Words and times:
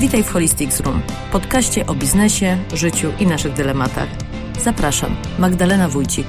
Witaj 0.00 0.22
w 0.22 0.30
Holistics 0.30 0.80
Room, 0.80 1.02
podcaście 1.32 1.86
o 1.86 1.94
biznesie, 1.94 2.58
życiu 2.74 3.12
i 3.18 3.26
naszych 3.26 3.52
dylematach. 3.52 4.08
Zapraszam, 4.60 5.16
Magdalena 5.38 5.88
Wójcik. 5.88 6.26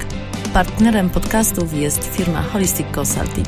Partnerem 0.53 1.09
podcastów 1.09 1.73
jest 1.73 2.15
firma 2.15 2.41
Holistic 2.41 2.87
Consulting. 2.95 3.47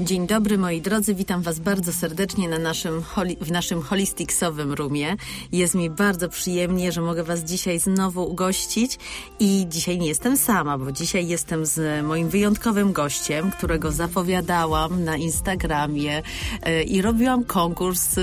Dzień 0.00 0.26
dobry 0.26 0.58
moi 0.58 0.80
drodzy, 0.80 1.14
witam 1.14 1.42
Was 1.42 1.58
bardzo 1.58 1.92
serdecznie 1.92 2.48
na 2.48 2.58
naszym, 2.58 3.02
w 3.40 3.50
naszym 3.50 3.82
holisticsowym 3.82 4.72
roomie. 4.72 5.16
Jest 5.52 5.74
mi 5.74 5.90
bardzo 5.90 6.28
przyjemnie, 6.28 6.92
że 6.92 7.00
mogę 7.00 7.24
Was 7.24 7.40
dzisiaj 7.40 7.78
znowu 7.78 8.30
ugościć 8.30 8.98
i 9.40 9.66
dzisiaj 9.68 9.98
nie 9.98 10.08
jestem 10.08 10.36
sama, 10.36 10.78
bo 10.78 10.92
dzisiaj 10.92 11.28
jestem 11.28 11.66
z 11.66 12.06
moim 12.06 12.28
wyjątkowym 12.28 12.92
gościem, 12.92 13.50
którego 13.50 13.92
zapowiadałam 13.92 15.04
na 15.04 15.16
Instagramie 15.16 16.22
e, 16.62 16.82
i 16.82 17.02
robiłam 17.02 17.44
konkurs 17.44 18.18
e, 18.18 18.22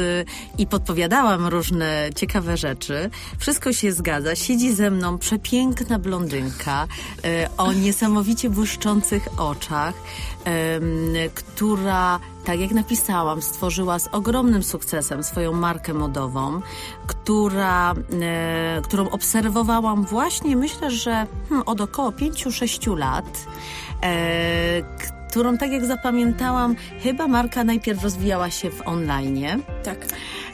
i 0.58 0.68
podpowiadałam 0.68 1.48
różne 1.48 2.10
ciekawe 2.16 2.58
rzeczy. 2.58 3.10
Wszystko 3.38 3.74
się 3.74 3.92
zgadza. 3.92 4.36
Siedzi 4.36 4.74
ze 4.74 4.92
mną 4.92 5.18
przepiękna 5.18 6.00
blondynka 6.00 6.88
e, 7.24 7.50
o 7.58 7.74
niesamowicie 7.74 8.50
błyszczących 8.50 9.28
oczach 9.40 9.94
która, 11.36 12.20
tak 12.46 12.60
jak 12.60 12.72
napisałam, 12.72 13.42
stworzyła 13.42 14.00
z 14.00 14.08
ogromnym 14.12 14.64
sukcesem 14.64 15.24
swoją 15.24 15.54
markę 15.54 15.94
modową, 15.94 16.62
która, 17.08 17.94
e, 18.22 18.82
którą 18.84 19.10
obserwowałam 19.10 20.04
właśnie, 20.04 20.56
myślę, 20.56 20.92
że 20.92 21.28
hmm, 21.50 21.68
od 21.68 21.82
około 21.82 22.12
5-6 22.12 22.98
lat 22.98 23.46
e, 24.04 25.08
którą, 25.30 25.58
tak 25.58 25.72
jak 25.72 25.86
zapamiętałam, 25.86 26.76
chyba 27.04 27.28
marka 27.28 27.64
najpierw 27.64 28.04
rozwijała 28.04 28.50
się 28.50 28.70
w 28.70 28.88
online. 28.88 29.64
Tak. 29.84 30.06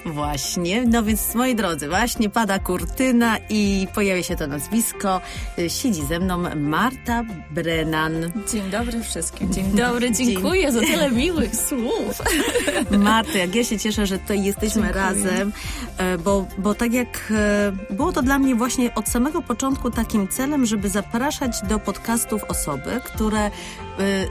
Właśnie, 0.06 0.86
no 0.86 1.04
więc 1.04 1.36
moi 1.36 1.56
drodzy, 1.56 1.90
właśnie 1.90 2.30
pada 2.30 2.60
kurtyna 2.60 3.38
i 3.50 3.88
pojawia 3.96 4.24
się 4.24 4.36
to 4.36 4.48
nazwisko. 4.48 5.22
Siedzi 5.68 6.06
ze 6.06 6.20
mną 6.20 6.56
Marta 6.56 7.24
Brennan. 7.52 8.32
Dzień 8.52 8.70
dobry 8.70 9.04
wszystkim. 9.04 9.54
Dzień 9.54 9.66
dobry, 9.66 10.12
dziękuję 10.26 10.62
Dzień... 10.62 10.72
za 10.72 10.80
tyle 10.80 11.12
miłych 11.12 11.56
słów. 11.56 12.22
Marta, 12.92 13.38
jak 13.38 13.56
ja 13.56 13.64
się 13.64 13.80
cieszę, 13.80 14.06
że 14.06 14.20
tutaj 14.20 14.44
jesteśmy 14.44 14.82
dziękuję. 14.82 15.04
razem, 15.04 15.52
e, 15.98 16.18
bo, 16.18 16.46
bo 16.58 16.76
tak 16.76 16.94
jak 16.94 17.32
e, 17.32 17.94
było 17.94 18.12
to 18.12 18.22
dla 18.22 18.40
mnie 18.40 18.56
właśnie 18.56 18.96
od 18.96 19.10
samego 19.10 19.42
początku 19.42 19.92
takim 19.92 20.28
celem, 20.28 20.66
żeby 20.66 20.90
zapraszać 20.90 21.62
do 21.70 21.80
podcastów 21.80 22.44
osoby, 22.44 23.02
które 23.06 23.52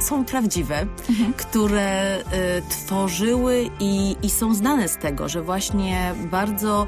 są 0.00 0.24
prawdziwe, 0.24 0.86
mhm. 1.10 1.32
które 1.32 2.18
y, 2.18 2.22
tworzyły 2.68 3.70
i, 3.80 4.16
i 4.22 4.30
są 4.30 4.54
znane 4.54 4.88
z 4.88 4.96
tego, 4.96 5.28
że 5.28 5.42
właśnie 5.42 6.14
bardzo 6.30 6.86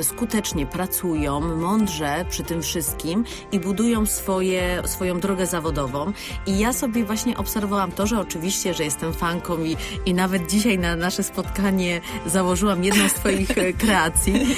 y, 0.00 0.04
skutecznie 0.04 0.66
pracują, 0.66 1.40
mądrze 1.40 2.24
przy 2.30 2.44
tym 2.44 2.62
wszystkim 2.62 3.24
i 3.52 3.60
budują 3.60 4.06
swoje, 4.06 4.82
swoją 4.84 5.20
drogę 5.20 5.46
zawodową. 5.46 6.12
I 6.46 6.58
ja 6.58 6.72
sobie 6.72 7.04
właśnie 7.04 7.36
obserwowałam 7.36 7.92
to, 7.92 8.06
że 8.06 8.20
oczywiście, 8.20 8.74
że 8.74 8.84
jestem 8.84 9.12
fanką 9.12 9.58
i, 9.64 9.76
i 10.06 10.14
nawet 10.14 10.50
dzisiaj 10.50 10.78
na 10.78 10.96
nasze 10.96 11.22
spotkanie 11.22 12.00
założyłam 12.26 12.84
jedną 12.84 13.08
z 13.08 13.12
Twoich 13.12 13.58
e, 13.58 13.72
kreacji. 13.82 14.56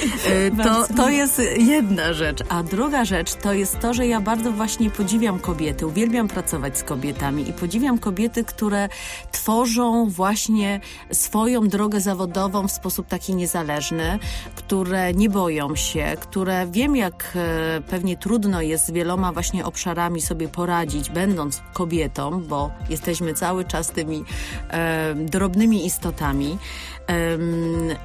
E, 0.57 0.63
to, 0.63 0.87
to 0.97 1.09
jest 1.09 1.41
jedna 1.57 2.13
rzecz. 2.13 2.39
A 2.49 2.63
druga 2.63 3.05
rzecz 3.05 3.33
to 3.33 3.53
jest 3.53 3.79
to, 3.79 3.93
że 3.93 4.07
ja 4.07 4.21
bardzo 4.21 4.51
właśnie 4.51 4.89
podziwiam 4.89 5.39
kobiety, 5.39 5.87
uwielbiam 5.87 6.27
pracować 6.27 6.77
z 6.77 6.83
kobietami 6.83 6.98
kobietami 6.99 7.49
i 7.49 7.53
podziwiam 7.53 7.99
kobiety, 7.99 8.43
które 8.43 8.89
tworzą 9.31 10.09
właśnie 10.09 10.79
swoją 11.11 11.67
drogę 11.67 12.01
zawodową 12.01 12.67
w 12.67 12.71
sposób 12.71 13.07
taki 13.07 13.35
niezależny, 13.35 14.19
które 14.55 15.13
nie 15.13 15.29
boją 15.29 15.75
się, 15.75 16.15
które 16.19 16.67
wiem 16.67 16.95
jak 16.95 17.33
e, 17.35 17.81
pewnie 17.81 18.17
trudno 18.17 18.61
jest 18.61 18.85
z 18.85 18.91
wieloma 18.91 19.31
właśnie 19.31 19.65
obszarami 19.65 20.21
sobie 20.21 20.47
poradzić, 20.47 21.09
będąc 21.09 21.61
kobietą, 21.73 22.43
bo 22.43 22.71
jesteśmy 22.89 23.33
cały 23.33 23.65
czas 23.65 23.91
tymi 23.91 24.23
e, 24.69 25.15
drobnymi 25.15 25.85
istotami. 25.85 26.57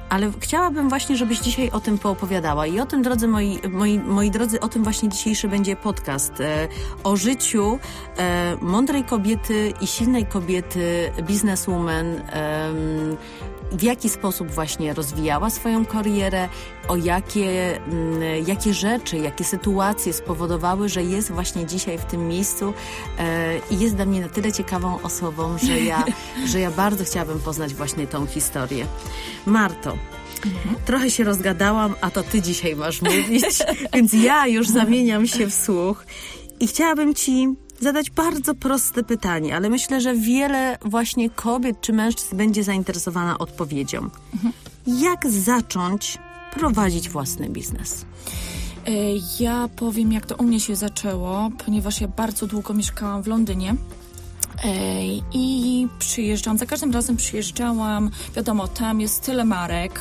Ale 0.09 0.31
chciałabym 0.39 0.89
właśnie, 0.89 1.17
żebyś 1.17 1.39
dzisiaj 1.39 1.71
o 1.71 1.79
tym 1.79 1.97
poopowiadała. 1.97 2.67
I 2.67 2.79
o 2.79 2.85
tym, 2.85 3.01
drodzy 3.01 3.27
moi, 3.27 3.59
moi, 3.69 3.99
moi 3.99 4.31
drodzy, 4.31 4.59
o 4.59 4.67
tym 4.67 4.83
właśnie 4.83 5.09
dzisiejszy 5.09 5.47
będzie 5.47 5.75
podcast. 5.75 6.41
E, 6.41 6.67
o 7.03 7.15
życiu 7.15 7.79
e, 8.17 8.57
mądrej 8.61 9.03
kobiety 9.03 9.73
i 9.81 9.87
silnej 9.87 10.25
kobiety, 10.25 11.11
bizneswoman, 11.23 12.21
w 13.75 13.83
jaki 13.83 14.09
sposób 14.09 14.51
właśnie 14.51 14.93
rozwijała 14.93 15.49
swoją 15.49 15.85
karierę, 15.85 16.49
o 16.87 16.95
jakie, 16.95 17.77
mm, 17.77 18.47
jakie 18.47 18.73
rzeczy, 18.73 19.17
jakie 19.17 19.43
sytuacje 19.43 20.13
spowodowały, 20.13 20.89
że 20.89 21.03
jest 21.03 21.31
właśnie 21.31 21.65
dzisiaj 21.65 21.97
w 21.97 22.05
tym 22.05 22.27
miejscu 22.27 22.73
e, 23.19 23.57
i 23.71 23.79
jest 23.79 23.95
dla 23.95 24.05
mnie 24.05 24.21
na 24.21 24.29
tyle 24.29 24.51
ciekawą 24.51 25.01
osobą, 25.01 25.57
że 25.57 25.79
ja, 25.79 26.03
że 26.51 26.59
ja 26.59 26.71
bardzo 26.71 27.03
chciałabym 27.03 27.39
poznać 27.39 27.73
właśnie 27.73 28.07
tą 28.07 28.25
historię. 28.27 28.85
Marto, 29.45 29.97
Mhm. 30.45 30.75
Trochę 30.85 31.11
się 31.11 31.23
rozgadałam, 31.23 31.95
a 32.01 32.11
to 32.11 32.23
ty 32.23 32.41
dzisiaj 32.41 32.75
masz 32.75 33.01
mówić, 33.01 33.43
więc 33.93 34.13
ja 34.13 34.47
już 34.47 34.67
zamieniam 34.67 35.27
się 35.27 35.47
w 35.47 35.53
słuch 35.53 36.05
i 36.59 36.67
chciałabym 36.67 37.15
ci 37.15 37.47
zadać 37.79 38.09
bardzo 38.09 38.55
proste 38.55 39.03
pytanie, 39.03 39.55
ale 39.55 39.69
myślę, 39.69 40.01
że 40.01 40.15
wiele 40.15 40.77
właśnie 40.81 41.29
kobiet 41.29 41.81
czy 41.81 41.93
mężczyzn 41.93 42.37
będzie 42.37 42.63
zainteresowana 42.63 43.37
odpowiedzią. 43.37 44.09
Jak 44.87 45.29
zacząć 45.29 46.17
prowadzić 46.53 47.09
własny 47.09 47.49
biznes? 47.49 48.05
E, 48.85 48.91
ja 49.39 49.69
powiem, 49.75 50.11
jak 50.11 50.25
to 50.25 50.35
u 50.35 50.43
mnie 50.43 50.59
się 50.59 50.75
zaczęło, 50.75 51.49
ponieważ 51.65 52.01
ja 52.01 52.07
bardzo 52.07 52.47
długo 52.47 52.73
mieszkałam 52.73 53.23
w 53.23 53.27
Londynie. 53.27 53.75
I 55.33 55.87
przyjeżdżam, 55.99 56.57
za 56.57 56.65
każdym 56.65 56.91
razem 56.91 57.17
przyjeżdżałam, 57.17 58.09
wiadomo, 58.35 58.67
tam 58.67 59.01
jest 59.01 59.25
tyle 59.25 59.45
marek, 59.45 59.99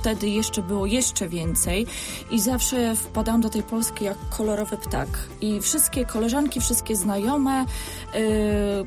wtedy 0.00 0.28
jeszcze 0.28 0.62
było 0.62 0.86
jeszcze 0.86 1.28
więcej 1.28 1.86
i 2.30 2.40
zawsze 2.40 2.96
wpadałam 2.96 3.40
do 3.40 3.50
tej 3.50 3.62
Polski 3.62 4.04
jak 4.04 4.16
kolorowy 4.36 4.76
ptak. 4.76 5.08
I 5.40 5.60
wszystkie 5.60 6.04
koleżanki, 6.04 6.60
wszystkie 6.60 6.96
znajome 6.96 7.64
yy, 8.14 8.20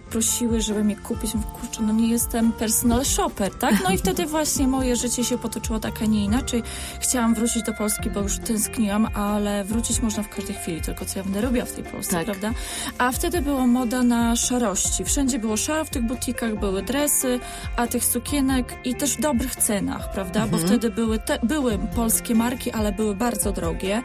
prosiły, 0.09 0.61
żeby 0.61 0.83
mnie 0.83 0.95
kupić. 0.95 1.31
Kurczę, 1.61 1.81
no 1.81 1.93
nie 1.93 2.07
jestem 2.07 2.51
personal 2.51 3.05
shopper, 3.05 3.55
tak? 3.55 3.75
No 3.83 3.91
i 3.91 3.97
wtedy 3.97 4.25
właśnie 4.25 4.67
moje 4.67 4.95
życie 4.95 5.23
się 5.23 5.37
potoczyło 5.37 5.79
tak, 5.79 6.01
a 6.01 6.05
nie 6.05 6.25
inaczej. 6.25 6.63
Chciałam 6.99 7.35
wrócić 7.35 7.63
do 7.63 7.73
Polski, 7.73 8.09
bo 8.09 8.21
już 8.21 8.37
tęskniłam, 8.37 9.07
ale 9.13 9.63
wrócić 9.63 10.01
można 10.01 10.23
w 10.23 10.29
każdej 10.29 10.55
chwili, 10.55 10.81
tylko 10.81 11.05
co 11.05 11.19
ja 11.19 11.23
będę 11.23 11.41
robiła 11.41 11.65
w 11.65 11.71
tej 11.71 11.83
Polsce, 11.83 12.11
tak. 12.11 12.25
prawda? 12.25 12.51
A 12.97 13.11
wtedy 13.11 13.41
była 13.41 13.67
moda 13.67 14.03
na 14.03 14.35
szarości 14.35 14.96
Wszędzie 15.05 15.39
było 15.39 15.57
szaro, 15.57 15.85
w 15.85 15.89
tych 15.89 16.03
butikach 16.03 16.59
były 16.59 16.81
dresy, 16.81 17.39
a 17.75 17.87
tych 17.87 18.05
sukienek 18.05 18.75
i 18.85 18.95
też 18.95 19.17
w 19.17 19.21
dobrych 19.21 19.55
cenach, 19.55 20.11
prawda? 20.11 20.43
Mhm. 20.43 20.49
Bo 20.61 20.67
wtedy 20.67 20.89
były, 20.89 21.19
te, 21.19 21.39
były 21.43 21.77
polskie 21.95 22.35
marki, 22.35 22.71
ale 22.71 22.91
były 22.91 23.15
bardzo 23.15 23.51
drogie. 23.51 24.01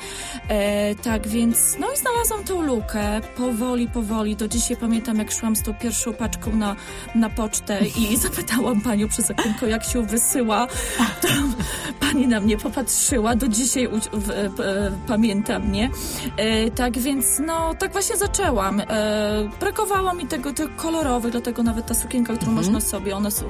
E, 0.48 0.94
tak 0.94 1.28
więc, 1.28 1.76
no 1.80 1.92
i 1.92 1.96
znalazłam 1.96 2.44
tą 2.44 2.62
lukę 2.62 3.20
powoli, 3.36 3.88
powoli. 3.88 4.36
Do 4.36 4.48
dzisiaj 4.48 4.76
pamiętam, 4.76 5.18
jak 5.18 5.32
szłam 5.32 5.56
z 5.56 5.62
tą 5.62 5.74
pierwszą 5.74 6.12
paczką 6.12 6.56
na, 6.56 6.76
na 7.14 7.30
pocztę 7.30 7.78
i 7.98 8.16
zapytałam 8.26 8.80
panią 8.80 9.08
przez 9.08 9.30
okienko, 9.30 9.66
jak 9.66 9.84
się 9.84 10.06
wysyła. 10.06 10.66
To 11.22 11.28
pani 12.00 12.28
na 12.28 12.40
mnie 12.40 12.56
popatrzyła. 12.56 13.34
Do 13.34 13.48
dzisiaj 13.48 13.86
u, 13.86 14.00
w, 14.12 14.30
e, 14.30 14.90
pamięta 15.06 15.58
mnie. 15.58 15.90
E, 16.36 16.70
tak 16.70 16.98
więc, 16.98 17.38
no, 17.46 17.74
tak 17.74 17.92
właśnie 17.92 18.16
zaczęłam. 18.16 18.80
E, 18.80 18.84
brakowało 19.60 20.14
mi 20.14 20.26
tego, 20.26 20.52
tego 20.52 20.72
kolorowych, 20.82 21.32
dlatego 21.32 21.62
nawet 21.62 21.86
ta 21.86 21.94
sukienka, 21.94 22.34
którą 22.34 22.50
mhm. 22.50 22.66
można 22.66 22.80
sobie, 22.80 23.16
one 23.16 23.30
są, 23.30 23.44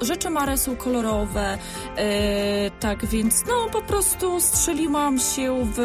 rzeczy 0.00 0.30
Mare 0.30 0.58
są 0.58 0.76
kolorowe, 0.76 1.58
e, 1.96 2.70
tak 2.70 3.06
więc 3.06 3.44
no 3.48 3.68
po 3.72 3.82
prostu 3.82 4.40
strzeliłam 4.40 5.18
się 5.18 5.66
w, 5.74 5.78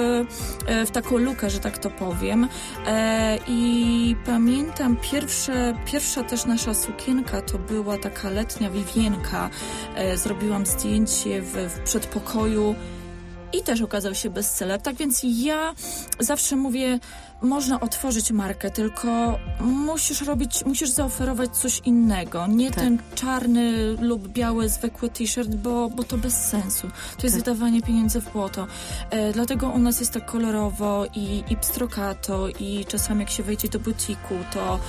e, 0.67 0.85
w 0.85 0.91
taką 0.91 1.17
lukę, 1.17 1.49
że 1.49 1.59
tak 1.59 1.77
to 1.77 1.89
powiem. 1.89 2.47
E, 2.87 3.37
i 3.47 4.15
pamiętam 4.25 4.97
pierwsze, 5.11 5.77
pierwsza 5.85 6.23
też 6.23 6.45
nasza 6.45 6.73
sukienka 6.73 7.41
to 7.41 7.57
była 7.57 7.97
taka 7.97 8.29
letnia 8.29 8.69
wiwienka, 8.69 9.49
e, 9.95 10.17
zrobiłam 10.17 10.65
zdjęcie 10.65 11.41
w, 11.41 11.53
w 11.53 11.79
przedpokoju 11.79 12.75
i 13.53 13.63
też 13.63 13.81
okazał 13.81 14.15
się 14.15 14.29
bestseller. 14.29 14.81
Tak 14.81 14.95
więc 14.95 15.21
ja 15.23 15.73
zawsze 16.19 16.55
mówię, 16.55 16.99
można 17.41 17.79
otworzyć 17.79 18.31
markę, 18.31 18.71
tylko 18.71 19.39
musisz 19.59 20.21
robić, 20.21 20.65
musisz 20.65 20.89
zaoferować 20.89 21.57
coś 21.57 21.81
innego. 21.85 22.47
Nie 22.47 22.71
tak. 22.71 22.83
ten 22.83 22.99
czarny 23.15 23.95
lub 24.01 24.27
biały, 24.27 24.69
zwykły 24.69 25.09
t-shirt, 25.09 25.55
bo, 25.55 25.89
bo 25.89 26.03
to 26.03 26.17
bez 26.17 26.33
sensu. 26.33 26.87
To 27.17 27.27
jest 27.27 27.35
tak. 27.35 27.45
wydawanie 27.45 27.81
pieniędzy 27.81 28.21
w 28.21 28.31
błoto. 28.31 28.67
E, 29.09 29.33
dlatego 29.33 29.69
u 29.69 29.79
nas 29.79 29.99
jest 29.99 30.13
tak 30.13 30.25
kolorowo 30.25 31.05
i, 31.15 31.43
i 31.49 31.57
pstrokato 31.57 32.49
i 32.49 32.85
czasami 32.87 33.19
jak 33.19 33.29
się 33.29 33.43
wejdzie 33.43 33.69
do 33.69 33.79
butiku, 33.79 34.35
to 34.53 34.79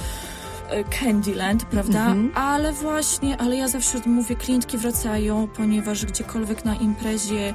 Candyland, 1.01 1.65
prawda? 1.65 2.07
Mhm. 2.07 2.31
Ale 2.35 2.73
właśnie, 2.73 3.37
ale 3.37 3.57
ja 3.57 3.69
zawsze 3.69 3.99
mówię, 4.07 4.37
klientki 4.37 4.79
wracają, 4.79 5.49
ponieważ 5.57 6.07
gdziekolwiek 6.07 6.65
na 6.65 6.75
imprezie, 6.75 7.55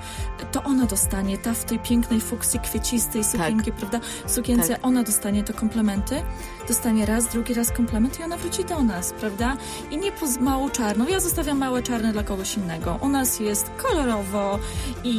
to 0.51 0.63
ona 0.63 0.85
dostanie, 0.85 1.37
ta 1.37 1.53
w 1.53 1.65
tej 1.65 1.79
pięknej 1.79 2.21
fuksji 2.21 2.59
kwiecistej 2.59 3.23
sukienki, 3.23 3.71
prawda? 3.71 3.99
Sukience, 4.27 4.69
Tak. 4.73 4.85
ona 4.85 5.03
dostanie 5.03 5.43
te 5.43 5.53
komplementy, 5.53 6.21
dostanie 6.67 7.05
raz, 7.05 7.27
drugi 7.27 7.53
raz 7.53 7.71
komplement 7.71 8.19
i 8.19 8.23
ona 8.23 8.37
wróci 8.37 8.65
do 8.65 8.83
nas, 8.83 9.13
prawda? 9.19 9.57
I 9.91 9.97
nie 9.97 10.11
poz 10.11 10.37
małą 10.37 10.69
czarną. 10.69 11.07
Ja 11.07 11.19
zostawiam 11.19 11.57
małe 11.57 11.83
czarne 11.83 12.11
dla 12.13 12.23
kogoś 12.23 12.57
innego. 12.57 12.99
U 13.01 13.09
nas 13.09 13.39
jest 13.39 13.69
kolorowo 13.77 14.59
i, 15.03 15.15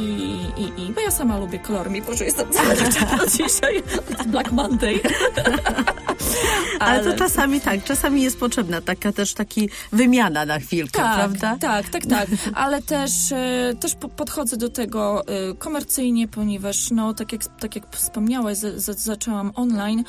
i, 0.57 0.81
i 0.83 0.93
bo 0.93 1.01
ja 1.01 1.11
sama 1.11 1.37
lubię 1.37 1.59
kolor, 1.59 1.91
mi 1.91 2.01
że 2.17 2.25
jestem 2.25 2.47
dziewczyna 2.53 3.17
dzisiaj. 3.37 3.83
Black 4.31 4.51
Monday. 4.51 4.99
Ale, 6.79 7.03
to 7.03 7.13
czasami 7.17 7.61
tak, 7.61 7.83
czasami 7.83 8.21
jest 8.21 8.39
potrzebna 8.39 8.81
taka 8.81 9.11
też 9.11 9.33
taki 9.33 9.69
wymiana 9.91 10.45
na 10.45 10.59
chwilkę, 10.59 11.01
tak, 11.01 11.15
prawda? 11.15 11.57
Tak, 11.59 11.89
tak, 11.89 12.05
tak. 12.05 12.29
Ale 12.53 12.81
też, 12.81 13.11
e, 13.31 13.73
też 13.79 13.95
po- 13.95 14.09
podchodzę 14.09 14.57
do 14.57 14.69
tego 14.69 15.23
e, 15.27 15.53
komercyjnie, 15.55 16.27
ponieważ, 16.27 16.91
no, 16.91 17.13
tak 17.13 17.33
jak, 17.33 17.41
tak 17.59 17.75
jak 17.75 17.95
wspomniałaś, 17.95 18.57
z, 18.57 18.83
z, 18.83 18.99
zaczęłam 18.99 19.51
online 19.55 20.03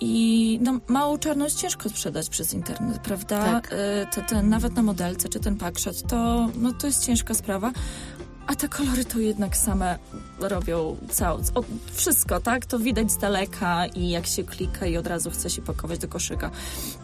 i 0.00 0.58
no, 0.62 0.80
małą 0.88 1.18
czarność 1.18 1.54
ciężko 1.54 1.88
sprzedać 1.88 2.28
przez 2.28 2.54
internet, 2.54 2.98
prawda? 2.98 3.44
Tak. 3.44 3.72
E, 3.72 4.06
te, 4.06 4.22
te, 4.22 4.42
nawet 4.42 4.74
na 4.74 4.82
modelce 4.82 5.28
czy 5.28 5.40
ten 5.40 5.56
pakszat, 5.56 6.02
to, 6.02 6.48
no, 6.56 6.72
to 6.72 6.86
jest 6.86 7.06
ciężka 7.06 7.34
sprawa. 7.34 7.72
A 8.46 8.54
te 8.54 8.68
kolory 8.68 9.04
to 9.04 9.18
jednak 9.18 9.56
same 9.56 9.98
robią 10.40 10.96
całe, 11.10 11.42
wszystko, 11.92 12.40
tak? 12.40 12.66
To 12.66 12.78
widać 12.78 13.12
z 13.12 13.18
daleka 13.18 13.86
i 13.86 14.08
jak 14.08 14.26
się 14.26 14.44
klika 14.44 14.86
i 14.86 14.96
od 14.96 15.06
razu 15.06 15.30
chce 15.30 15.50
się 15.50 15.62
pakować 15.62 15.98
do 15.98 16.08
koszyka. 16.08 16.50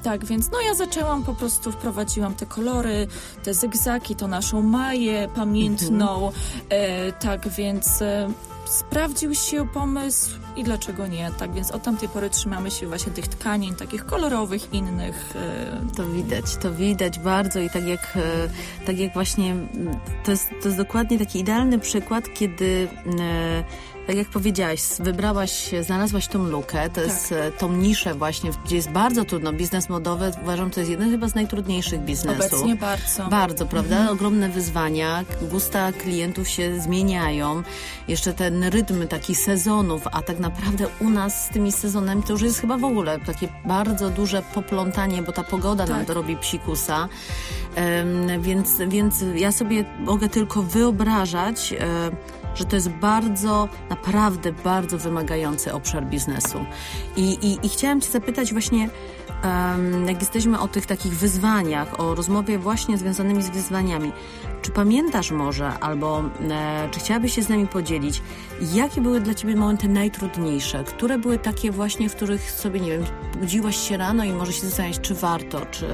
Tak, 0.02 0.24
więc 0.24 0.50
no 0.50 0.60
ja 0.60 0.74
zaczęłam, 0.74 1.24
po 1.24 1.34
prostu 1.34 1.72
wprowadziłam 1.72 2.34
te 2.34 2.46
kolory, 2.46 3.06
te 3.42 3.54
zygzaki, 3.54 4.16
to 4.16 4.28
naszą 4.28 4.62
maję 4.62 5.28
pamiętną, 5.34 6.32
e, 6.68 7.12
tak 7.12 7.48
więc 7.48 8.02
e, 8.02 8.28
sprawdził 8.68 9.34
się 9.34 9.68
pomysł 9.68 10.30
i 10.56 10.64
dlaczego 10.64 11.06
nie, 11.06 11.30
tak 11.38 11.52
więc 11.52 11.70
od 11.70 11.82
tamtej 11.82 12.08
pory 12.08 12.30
trzymamy 12.30 12.70
się 12.70 12.86
właśnie 12.86 13.12
tych 13.12 13.28
tkanin, 13.28 13.74
takich 13.74 14.06
kolorowych, 14.06 14.72
innych. 14.74 15.36
E, 15.36 15.96
To 15.96 16.06
widać, 16.06 16.56
to 16.56 16.72
widać 16.72 17.18
bardzo 17.18 17.60
i 17.60 17.70
tak 17.70 17.86
jak, 17.86 18.16
e, 18.16 18.48
tak 18.86 18.98
jak 18.98 19.12
właśnie 19.14 19.52
mm, 19.52 19.98
to 20.24 20.30
jest, 20.30 20.48
to 20.62 20.68
jest 20.68 20.76
dokładnie 20.76 21.18
taki 21.18 21.40
idealny 21.40 21.78
przykład, 21.78 22.24
kiedy 22.34 22.88
e, 23.20 23.64
tak 24.08 24.16
jak 24.16 24.28
powiedziałaś, 24.28 24.80
wybrałaś, 25.00 25.70
znalazłaś 25.82 26.28
tą 26.28 26.44
lukę, 26.44 26.90
to 26.90 27.00
jest 27.00 27.32
e, 27.32 27.52
tą 27.52 27.72
niszę 27.72 28.14
właśnie, 28.14 28.50
gdzie 28.64 28.76
jest 28.76 28.90
bardzo 28.90 29.24
trudno. 29.24 29.52
Biznes 29.52 29.88
modowy 29.88 30.32
uważam, 30.42 30.70
to 30.70 30.80
jest 30.80 30.90
jeden 30.90 31.10
chyba 31.10 31.28
z 31.28 31.34
najtrudniejszych 31.34 32.00
biznesów. 32.00 32.52
obecnie 32.52 32.76
bardzo. 32.76 33.28
Bardzo, 33.28 33.66
prawda? 33.66 34.10
Ogromne 34.10 34.48
wyzwania, 34.48 35.24
gusta 35.42 35.92
klientów 35.92 36.48
się 36.48 36.80
zmieniają. 36.80 37.62
Jeszcze 38.08 38.32
ten 38.32 38.64
rytm 38.64 39.08
taki 39.08 39.34
sezonów, 39.34 40.02
a 40.12 40.22
tak 40.22 40.38
naprawdę 40.38 40.86
u 41.00 41.10
nas 41.10 41.44
z 41.44 41.48
tymi 41.48 41.72
sezonami 41.72 42.22
to 42.22 42.32
już 42.32 42.42
jest 42.42 42.60
chyba 42.60 42.78
w 42.78 42.84
ogóle 42.84 43.18
takie 43.18 43.48
bardzo 43.64 44.10
duże 44.10 44.42
poplątanie, 44.54 45.22
bo 45.22 45.32
ta 45.32 45.44
pogoda 45.44 45.86
nam 45.86 45.98
Tak. 45.98 46.06
to 46.06 46.14
robi 46.14 46.36
psikusa. 46.36 47.08
Em, 47.74 48.42
więc, 48.42 48.78
więc 48.88 49.24
ja 49.34 49.52
sobie 49.52 49.84
mogę 49.98 50.28
tylko 50.28 50.62
wyobrażać, 50.62 51.74
e, 51.80 52.37
że 52.58 52.64
to 52.64 52.76
jest 52.76 52.88
bardzo, 52.88 53.68
naprawdę 53.90 54.52
bardzo 54.52 54.98
wymagający 54.98 55.72
obszar 55.72 56.06
biznesu. 56.06 56.64
I, 57.16 57.22
i, 57.22 57.66
i 57.66 57.68
chciałam 57.68 58.00
Cię 58.00 58.10
zapytać 58.10 58.52
właśnie, 58.52 58.88
jak 60.06 60.20
jesteśmy 60.20 60.60
o 60.60 60.68
tych 60.68 60.86
takich 60.86 61.12
wyzwaniach, 61.12 62.00
o 62.00 62.14
rozmowie 62.14 62.58
właśnie 62.58 62.98
związanymi 62.98 63.42
z 63.42 63.50
wyzwaniami, 63.50 64.12
czy 64.62 64.70
pamiętasz 64.70 65.30
może, 65.30 65.68
albo 65.68 66.22
e, 66.50 66.88
czy 66.90 67.00
chciałabyś 67.00 67.34
się 67.34 67.42
z 67.42 67.48
nami 67.48 67.66
podzielić, 67.66 68.22
jakie 68.72 69.00
były 69.00 69.20
dla 69.20 69.34
Ciebie 69.34 69.56
momenty 69.56 69.88
najtrudniejsze? 69.88 70.84
Które 70.84 71.18
były 71.18 71.38
takie 71.38 71.70
właśnie, 71.70 72.08
w 72.08 72.16
których 72.16 72.50
sobie, 72.50 72.80
nie 72.80 72.90
wiem, 72.90 73.04
budziłaś 73.40 73.88
się 73.88 73.96
rano 73.96 74.24
i 74.24 74.32
może 74.32 74.52
się 74.52 74.60
zastanawiać, 74.60 75.00
czy 75.00 75.14
warto, 75.14 75.66
czy... 75.70 75.86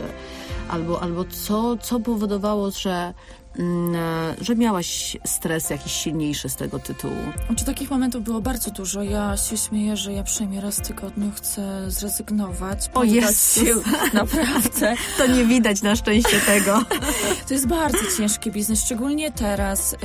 Albo, 0.75 1.03
albo 1.03 1.25
co, 1.25 1.77
co 1.77 2.01
powodowało, 2.01 2.71
że, 2.71 3.15
mm, 3.59 3.95
e, 3.95 4.35
że 4.41 4.57
miałaś 4.57 5.17
stres 5.27 5.71
jakiś 5.71 5.93
silniejszy 5.93 6.49
z 6.49 6.57
tego 6.57 6.79
tytułu? 6.79 7.33
Znaczy, 7.47 7.65
takich 7.65 7.91
momentów 7.91 8.23
było 8.23 8.41
bardzo 8.41 8.71
dużo. 8.71 9.03
Ja 9.03 9.37
się 9.37 9.57
śmieję, 9.57 9.97
że 9.97 10.13
ja 10.13 10.23
przynajmniej 10.23 10.61
raz 10.61 10.79
w 10.79 10.81
tygodniu 10.81 11.31
chcę 11.37 11.91
zrezygnować. 11.91 12.91
O 12.95 13.05
Jezus. 13.05 13.55
się 13.55 13.75
naprawdę. 14.21 14.95
To 15.19 15.27
nie 15.27 15.45
widać 15.45 15.83
na 15.83 15.97
szczęście 15.97 16.41
tego. 16.41 16.83
To 17.49 17.55
jest 17.55 17.67
bardzo 17.67 17.99
ciężki 18.19 18.51
biznes, 18.51 18.85
szczególnie 18.85 19.33
teraz. 19.33 19.97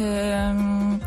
Ym, 0.49 0.99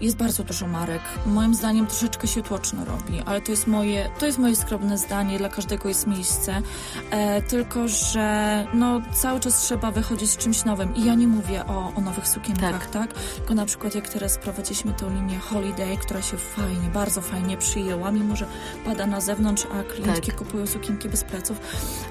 jest 0.00 0.16
bardzo 0.16 0.44
dużo 0.44 0.66
marek. 0.66 1.02
Moim 1.26 1.54
zdaniem 1.54 1.86
troszeczkę 1.86 2.26
się 2.28 2.42
tłoczno 2.42 2.84
robi, 2.84 3.20
ale 3.26 3.40
to 3.40 3.50
jest 3.50 3.66
moje, 3.66 4.10
to 4.18 4.26
jest 4.26 4.38
moje 4.38 4.56
skromne 4.56 4.98
zdanie, 4.98 5.38
dla 5.38 5.48
każdego 5.48 5.88
jest 5.88 6.06
miejsce. 6.06 6.62
E, 7.10 7.42
tylko, 7.42 7.88
że 7.88 8.66
no, 8.74 9.00
cały 9.12 9.40
czas 9.40 9.62
trzeba 9.62 9.90
wychodzić 9.90 10.30
z 10.30 10.36
czymś 10.36 10.64
nowym. 10.64 10.96
I 10.96 11.04
ja 11.04 11.14
nie 11.14 11.26
mówię 11.28 11.66
o, 11.66 11.92
o 11.96 12.00
nowych 12.00 12.28
sukienkach, 12.28 12.72
Tak. 12.72 12.90
tak. 12.90 13.12
Tylko 13.36 13.54
na 13.54 13.66
przykład 13.66 13.94
jak 13.94 14.08
teraz 14.08 14.38
prowadziliśmy 14.38 14.92
tą 14.92 15.14
linię 15.14 15.38
Holiday, 15.38 15.96
która 15.96 16.22
się 16.22 16.36
fajnie, 16.36 16.88
bardzo 16.94 17.20
fajnie 17.20 17.56
przyjęła, 17.56 18.12
mimo 18.12 18.36
że 18.36 18.46
pada 18.84 19.06
na 19.06 19.20
zewnątrz, 19.20 19.66
a 19.72 19.92
klientki 19.92 20.30
Tak. 20.30 20.38
kupują 20.38 20.66
sukienki 20.66 21.08
bez 21.08 21.24
pleców. 21.24 21.60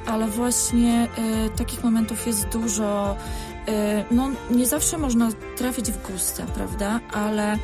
Ale 0.08 0.28
właśnie 0.28 1.08
e, 1.18 1.50
takich 1.50 1.84
momentów 1.84 2.28
jest 2.28 2.48
dużo. 2.48 3.16
E, 3.68 4.06
no, 4.12 4.30
nie 4.52 4.66
zawsze 4.66 4.98
można 4.98 5.30
trafić 5.58 5.92
w 5.92 6.12
gusta, 6.12 6.46
prawda? 6.46 7.00
Ale 7.14 7.58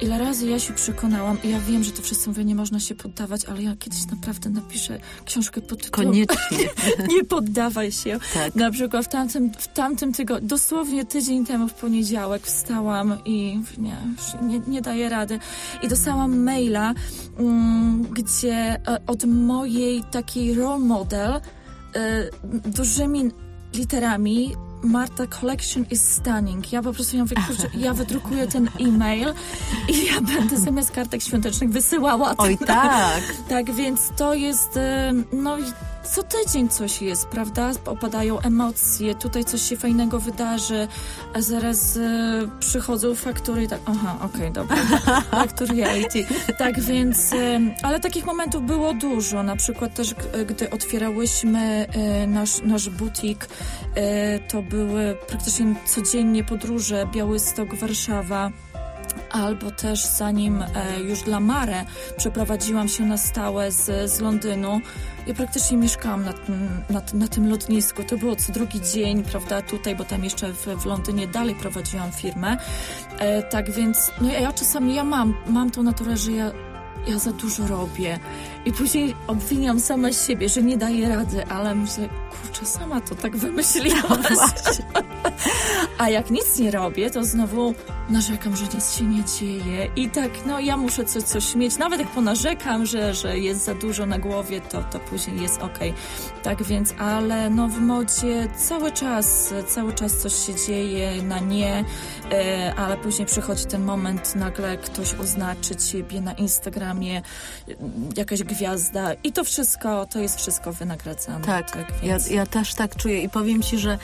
ile 0.00 0.18
razy 0.18 0.46
ja 0.46 0.58
się 0.58 0.72
przekonałam, 0.72 1.38
i 1.42 1.50
ja 1.50 1.60
wiem, 1.60 1.84
że 1.84 1.92
to 1.92 2.02
wszyscy 2.02 2.28
mówią, 2.28 2.42
nie 2.42 2.54
można 2.54 2.80
się 2.80 2.94
poddawać, 2.94 3.44
ale 3.44 3.62
ja 3.62 3.76
kiedyś 3.78 4.06
naprawdę 4.06 4.50
napiszę 4.50 4.98
książkę 5.24 5.60
pod 5.60 5.82
tytułem 5.82 6.08
Koniecznie. 6.08 6.58
Nie 7.14 7.24
poddawaj 7.24 7.92
się. 7.92 8.18
Tak. 8.34 8.54
Na 8.54 8.70
przykład 8.70 9.04
w 9.04 9.08
tamtym, 9.08 9.52
w 9.58 9.68
tamtym 9.68 10.12
tygodniu, 10.12 10.48
dosłownie 10.48 11.04
tydzień 11.04 11.46
temu 11.46 11.68
w 11.68 11.74
poniedziałek 11.74 12.42
wstałam 12.42 13.18
i 13.24 13.60
nie, 13.78 13.96
nie, 14.42 14.60
nie 14.66 14.82
daję 14.82 15.08
rady. 15.08 15.38
I 15.82 15.88
dostałam 15.88 16.38
maila, 16.42 16.94
mm, 17.38 18.02
gdzie 18.02 18.54
e, 18.54 19.00
od 19.06 19.24
mojej 19.24 20.02
takiej 20.02 20.54
role 20.54 20.78
model 20.78 21.32
e, 21.32 21.40
dużymi 22.64 23.30
literami 23.74 24.54
Marta 24.84 25.26
Collection 25.26 25.86
is 25.90 26.08
stunning. 26.12 26.72
Ja 26.72 26.82
po 26.82 26.92
prostu 26.92 27.16
ja 27.16 27.22
mówię, 27.22 27.36
kurczę, 27.46 27.70
ja 27.78 27.94
wydrukuję 27.94 28.46
ten 28.46 28.68
e-mail 28.80 29.34
i 29.88 30.06
ja 30.06 30.20
będę 30.20 30.56
zamiast 30.56 30.90
kartek 30.90 31.22
świątecznych 31.22 31.70
wysyłała. 31.70 32.34
Oj 32.38 32.58
tak. 32.58 33.22
Tak, 33.48 33.72
więc 33.72 34.10
to 34.16 34.34
jest, 34.34 34.76
e, 34.76 35.12
no 35.32 35.58
i 35.58 35.62
co 36.04 36.22
tydzień 36.22 36.68
coś 36.68 37.02
jest, 37.02 37.26
prawda? 37.26 37.70
Opadają 37.86 38.40
emocje, 38.40 39.14
tutaj 39.14 39.44
coś 39.44 39.62
się 39.62 39.76
fajnego 39.76 40.20
wydarzy, 40.20 40.88
a 41.34 41.40
zaraz 41.40 41.96
e, 41.96 42.48
przychodzą 42.60 43.14
faktury 43.14 43.62
i 43.62 43.68
tak, 43.68 43.80
aha, 43.86 44.18
okej, 44.20 44.52
dobra, 44.52 44.76
back 45.32 45.52
to 45.52 45.66
reality. 45.66 46.26
Tak 46.58 46.80
więc, 46.80 47.32
e, 47.32 47.60
ale 47.82 48.00
takich 48.00 48.26
momentów 48.26 48.66
było 48.66 48.94
dużo, 48.94 49.42
na 49.42 49.56
przykład 49.56 49.94
też 49.94 50.14
gdy 50.46 50.70
otwierałyśmy 50.70 51.86
e, 51.88 52.26
nasz, 52.26 52.62
nasz 52.62 52.90
butik, 52.90 53.48
to 54.48 54.62
były 54.62 55.16
praktycznie 55.28 55.74
codziennie 55.86 56.44
podróże 56.44 57.06
Białystok, 57.12 57.74
Warszawa, 57.74 58.50
Albo 59.30 59.70
też 59.70 60.04
zanim 60.04 60.62
e, 60.62 61.00
już 61.00 61.22
dla 61.22 61.40
Mare 61.40 61.84
przeprowadziłam 62.16 62.88
się 62.88 63.06
na 63.06 63.18
stałe 63.18 63.72
z, 63.72 64.10
z 64.10 64.20
Londynu, 64.20 64.80
ja 65.26 65.34
praktycznie 65.34 65.76
mieszkałam 65.76 66.24
na, 66.24 66.32
tym- 66.32 66.82
na, 66.90 67.02
na 67.14 67.28
tym 67.28 67.50
lotnisku. 67.50 68.04
To 68.04 68.16
było 68.16 68.36
co 68.36 68.52
drugi 68.52 68.80
dzień, 68.80 69.22
prawda, 69.24 69.62
tutaj, 69.62 69.96
bo 69.96 70.04
tam 70.04 70.24
jeszcze 70.24 70.52
w, 70.52 70.66
w 70.66 70.86
Londynie 70.86 71.26
dalej 71.26 71.54
prowadziłam 71.54 72.12
firmę. 72.12 72.56
E, 73.18 73.42
tak 73.42 73.70
więc, 73.70 74.10
no 74.20 74.32
ja, 74.32 74.40
ja 74.40 74.52
czasami, 74.52 74.94
ja 74.94 75.04
mam, 75.04 75.34
mam 75.46 75.70
tą 75.70 75.82
naturę, 75.82 76.16
że 76.16 76.32
ja, 76.32 76.50
ja 77.06 77.18
za 77.18 77.32
dużo 77.32 77.66
robię. 77.66 78.18
I 78.66 78.72
później 78.72 79.14
obwiniam 79.26 79.80
sama 79.80 80.12
siebie, 80.12 80.48
że 80.48 80.62
nie 80.62 80.76
daję 80.76 81.08
rady, 81.08 81.46
ale 81.46 81.74
myślę, 81.74 82.08
kurczę, 82.42 82.66
sama 82.66 83.00
to 83.00 83.14
tak 83.14 83.36
wymyśliłaś. 83.36 84.38
A 85.98 86.08
jak 86.08 86.30
nic 86.30 86.58
nie 86.58 86.70
robię, 86.70 87.10
to 87.10 87.24
znowu 87.24 87.74
narzekam, 88.10 88.56
że 88.56 88.64
nic 88.74 88.94
się 88.96 89.04
nie 89.04 89.24
dzieje. 89.24 89.88
I 89.96 90.10
tak, 90.10 90.30
no 90.46 90.60
ja 90.60 90.76
muszę 90.76 91.04
coś, 91.04 91.22
coś 91.22 91.54
mieć. 91.54 91.78
Nawet 91.78 92.00
jak 92.00 92.08
ponarzekam, 92.08 92.86
że, 92.86 93.14
że 93.14 93.38
jest 93.38 93.64
za 93.64 93.74
dużo 93.74 94.06
na 94.06 94.18
głowie, 94.18 94.60
to, 94.60 94.82
to 94.82 94.98
później 94.98 95.42
jest 95.42 95.62
okej. 95.62 95.94
Tak 96.42 96.62
więc, 96.62 96.94
ale 96.98 97.50
no 97.50 97.68
w 97.68 97.80
modzie 97.80 98.48
cały 98.56 98.92
czas, 98.92 99.54
cały 99.66 99.92
czas 99.92 100.18
coś 100.18 100.46
się 100.46 100.54
dzieje 100.66 101.22
na 101.22 101.38
nie. 101.38 101.84
e, 102.32 102.74
ale 102.76 102.96
później 102.96 103.26
przychodzi 103.26 103.64
ten 103.64 103.84
moment, 103.84 104.34
nagle 104.36 104.76
ktoś 104.76 105.14
oznaczy 105.14 105.76
ciebie 105.76 106.20
na 106.20 106.32
Instagramie, 106.32 107.22
e, 107.68 107.74
jakaś 108.16 108.42
gwiazda 108.54 109.14
i 109.24 109.32
to 109.32 109.44
wszystko, 109.44 110.06
to 110.06 110.18
jest 110.18 110.36
wszystko 110.36 110.72
wynagradzane. 110.72 111.44
Tak, 111.44 111.70
tak 111.70 111.92
więc... 112.02 112.28
ja, 112.28 112.34
ja 112.34 112.46
też 112.46 112.74
tak 112.74 112.96
czuję 112.96 113.22
i 113.22 113.28
powiem 113.28 113.62
Ci, 113.62 113.78
że 113.78 113.98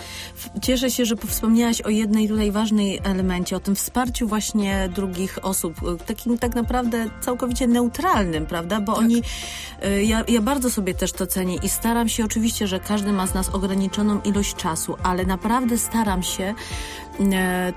cieszę 0.62 0.90
się, 0.90 1.04
że 1.04 1.16
wspomniałaś 1.16 1.80
o 1.80 1.88
jednej 1.88 2.28
tutaj 2.28 2.52
ważnej 2.52 3.00
elemencie, 3.04 3.57
o 3.57 3.61
tym 3.61 3.75
wsparciu 3.75 4.28
właśnie 4.28 4.88
drugich 4.95 5.45
osób, 5.45 5.75
takim 6.07 6.38
tak 6.38 6.54
naprawdę 6.54 7.07
całkowicie 7.21 7.66
neutralnym, 7.66 8.47
prawda, 8.47 8.80
bo 8.80 8.92
tak. 8.92 9.02
oni, 9.02 9.23
y, 9.85 10.04
ja, 10.04 10.25
ja 10.28 10.40
bardzo 10.40 10.71
sobie 10.71 10.95
też 10.95 11.12
to 11.12 11.26
cenię 11.26 11.57
i 11.62 11.69
staram 11.69 12.09
się 12.09 12.25
oczywiście, 12.25 12.66
że 12.66 12.80
każdy 12.80 13.12
ma 13.12 13.26
z 13.26 13.35
nas 13.35 13.49
ograniczoną 13.49 14.21
ilość 14.21 14.54
czasu, 14.54 14.97
ale 15.02 15.25
naprawdę 15.25 15.78
staram 15.78 16.23
się 16.23 16.54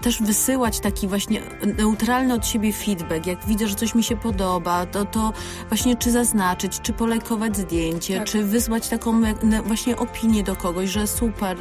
też 0.02 0.22
wysyłać 0.22 0.80
taki 0.80 1.08
właśnie 1.08 1.42
neutralny 1.78 2.34
od 2.34 2.48
siebie 2.48 2.74
feedback. 2.74 3.28
Jak 3.28 3.46
widzę, 3.46 3.68
że 3.68 3.75
coś 3.75 3.96
mi 3.96 4.04
się 4.04 4.18
podoba, 4.18 4.86
to, 4.86 5.06
to 5.06 5.34
właśnie 5.70 5.96
czy 5.96 6.12
zaznaczyć, 6.12 6.80
czy 6.82 6.94
polajkować 6.94 7.58
zdjęcie, 7.58 8.18
tak. 8.18 8.28
czy 8.28 8.44
wysłać 8.44 8.88
taką 8.88 9.22
właśnie 9.66 9.98
opinię 9.98 10.44
do 10.44 10.56
kogoś, 10.56 10.90
że 10.90 11.08
super, 11.08 11.58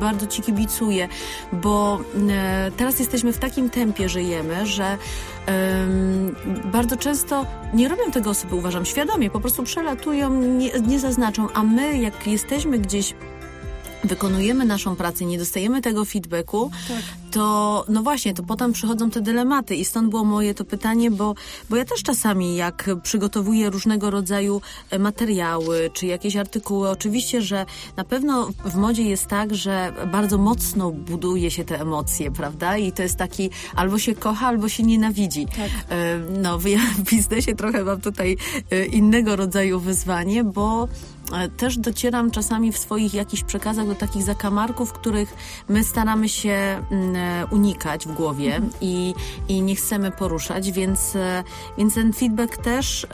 bardzo 0.00 0.26
ci 0.26 0.42
kibicuję, 0.42 1.08
bo 1.52 2.00
e, 2.30 2.70
teraz 2.76 2.98
jesteśmy 2.98 3.32
w 3.32 3.38
takim 3.38 3.70
tempie, 3.70 4.08
żyjemy, 4.08 4.66
że 4.66 4.98
um, 5.48 6.34
bardzo 6.64 6.96
często 6.96 7.46
nie 7.74 7.88
robią 7.88 8.10
tego 8.10 8.30
osoby, 8.30 8.54
uważam, 8.54 8.84
świadomie, 8.84 9.30
po 9.30 9.40
prostu 9.40 9.62
przelatują, 9.62 10.42
nie, 10.42 10.70
nie 10.80 11.00
zaznaczą, 11.00 11.48
a 11.54 11.62
my 11.62 11.98
jak 11.98 12.26
jesteśmy 12.26 12.78
gdzieś 12.78 13.14
wykonujemy 14.04 14.64
naszą 14.64 14.96
pracę, 14.96 15.24
nie 15.24 15.38
dostajemy 15.38 15.82
tego 15.82 16.04
feedbacku, 16.04 16.70
tak. 16.88 17.02
to 17.30 17.84
no 17.88 18.02
właśnie, 18.02 18.34
to 18.34 18.42
potem 18.42 18.72
przychodzą 18.72 19.10
te 19.10 19.20
dylematy 19.20 19.74
i 19.74 19.84
stąd 19.84 20.10
było 20.10 20.24
moje 20.24 20.54
to 20.54 20.64
pytanie, 20.64 21.10
bo, 21.10 21.34
bo 21.70 21.76
ja 21.76 21.84
też 21.84 22.02
czasami 22.02 22.56
jak 22.56 22.90
przygotowuję 23.02 23.70
różnego 23.70 24.10
rodzaju 24.10 24.60
e, 24.90 24.98
materiały, 24.98 25.90
czy 25.92 26.06
jakieś 26.06 26.36
artykuły, 26.36 26.90
oczywiście, 26.90 27.42
że 27.42 27.66
na 27.96 28.04
pewno 28.04 28.48
w 28.64 28.74
modzie 28.74 29.02
jest 29.02 29.26
tak, 29.26 29.54
że 29.54 29.92
bardzo 30.12 30.38
mocno 30.38 30.90
buduje 30.90 31.50
się 31.50 31.64
te 31.64 31.80
emocje, 31.80 32.30
prawda? 32.30 32.76
I 32.76 32.92
to 32.92 33.02
jest 33.02 33.16
taki 33.16 33.50
albo 33.76 33.98
się 33.98 34.14
kocha, 34.14 34.46
albo 34.46 34.68
się 34.68 34.82
nienawidzi. 34.82 35.46
Tak. 35.46 35.70
E, 35.88 36.18
no, 36.18 36.58
ja 36.66 36.78
w 36.78 37.02
biznesie 37.10 37.54
trochę 37.54 37.84
mam 37.84 38.00
tutaj 38.00 38.36
e, 38.70 38.86
innego 38.86 39.36
rodzaju 39.36 39.80
wyzwanie, 39.80 40.44
bo 40.44 40.88
też 41.56 41.78
docieram 41.78 42.30
czasami 42.30 42.72
w 42.72 42.78
swoich 42.78 43.14
jakichś 43.14 43.42
przekazach 43.42 43.86
do 43.86 43.94
takich 43.94 44.22
zakamarków, 44.22 44.92
których 44.92 45.34
my 45.68 45.84
staramy 45.84 46.28
się 46.28 46.82
mm, 46.90 47.16
e, 47.16 47.46
unikać 47.46 48.06
w 48.06 48.12
głowie 48.12 48.54
mhm. 48.54 48.72
i, 48.80 49.14
i 49.48 49.62
nie 49.62 49.76
chcemy 49.76 50.10
poruszać, 50.10 50.72
więc, 50.72 51.16
e, 51.16 51.44
więc 51.78 51.94
ten 51.94 52.12
feedback 52.12 52.56
też 52.56 53.06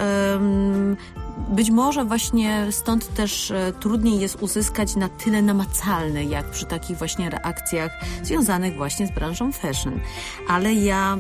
być 1.49 1.71
może 1.71 2.05
właśnie 2.05 2.67
stąd 2.71 3.15
też 3.15 3.53
trudniej 3.81 4.21
jest 4.21 4.43
uzyskać 4.43 4.97
na 4.97 5.09
tyle 5.09 5.43
namacalny, 5.43 6.25
jak 6.25 6.51
przy 6.51 6.67
takich 6.67 6.99
właśnie 6.99 7.31
reakcjach 7.31 8.01
związanych 8.23 8.77
właśnie 8.77 9.07
z 9.07 9.11
branżą 9.11 9.53
fashion. 9.53 10.01
Ale 10.49 10.73
ja 10.73 11.19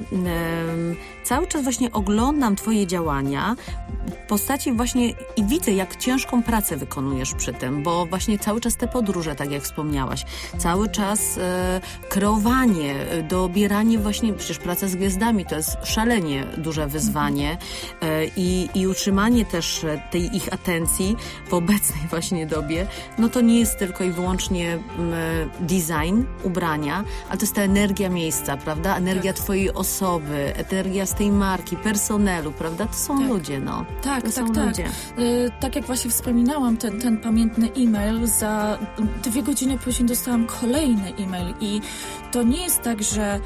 cały 1.24 1.46
czas 1.46 1.62
właśnie 1.62 1.92
oglądam 1.92 2.56
Twoje 2.56 2.86
działania 2.86 3.56
w 4.10 4.28
postaci 4.28 4.72
właśnie 4.72 5.08
i 5.36 5.44
widzę, 5.44 5.72
jak 5.72 5.96
ciężką 5.96 6.42
pracę 6.42 6.76
wykonujesz 6.76 7.34
przy 7.34 7.52
tym, 7.52 7.82
bo 7.82 8.06
właśnie 8.06 8.38
cały 8.38 8.60
czas 8.60 8.76
te 8.76 8.88
podróże, 8.88 9.34
tak 9.34 9.50
jak 9.50 9.62
wspomniałaś, 9.62 10.24
cały 10.58 10.88
czas 10.88 11.38
e, 11.38 11.80
kreowanie, 12.08 12.94
dobieranie 13.28 13.98
właśnie, 13.98 14.32
przecież 14.32 14.58
praca 14.58 14.88
z 14.88 14.96
gwiazdami 14.96 15.46
to 15.46 15.56
jest 15.56 15.76
szalenie 15.84 16.46
duże 16.56 16.86
wyzwanie 16.86 17.58
e, 18.00 18.26
i, 18.36 18.68
i 18.74 18.86
utrzymanie 18.86 19.44
też 19.44 19.86
tej 20.10 20.36
ich 20.36 20.52
atencji 20.52 21.16
w 21.48 21.54
obecnej 21.54 22.06
właśnie 22.10 22.46
dobie, 22.46 22.86
no 23.18 23.28
to 23.28 23.40
nie 23.40 23.58
jest 23.58 23.78
tylko 23.78 24.04
i 24.04 24.10
wyłącznie 24.10 24.78
design 25.60 26.22
ubrania, 26.42 27.04
ale 27.28 27.38
to 27.38 27.44
jest 27.44 27.54
ta 27.54 27.62
energia 27.62 28.10
miejsca, 28.10 28.56
prawda? 28.56 28.96
Energia 28.96 29.32
tak. 29.32 29.42
Twojej 29.42 29.72
osoby, 29.72 30.52
energia 30.56 31.06
z 31.06 31.14
tej 31.14 31.30
marki, 31.30 31.76
personelu, 31.76 32.52
prawda? 32.52 32.86
To 32.86 32.94
są 32.94 33.18
tak. 33.18 33.28
ludzie, 33.28 33.60
no. 33.60 33.84
Tak, 34.02 34.24
to 34.24 34.32
tak, 34.32 34.54
tak. 34.54 34.66
Ludzie. 34.66 34.86
Y, 35.18 35.50
tak 35.60 35.76
jak 35.76 35.84
właśnie 35.84 36.10
wspominałam, 36.10 36.76
ten, 36.76 37.00
ten 37.00 37.18
pamiętny 37.18 37.68
e-mail, 37.76 38.26
za 38.26 38.78
dwie 39.22 39.42
godziny 39.42 39.78
później 39.78 40.08
dostałam 40.08 40.46
kolejny 40.46 41.12
e-mail 41.18 41.54
i 41.60 41.80
to 42.32 42.42
nie 42.42 42.62
jest 42.62 42.82
tak, 42.82 43.02
że 43.02 43.40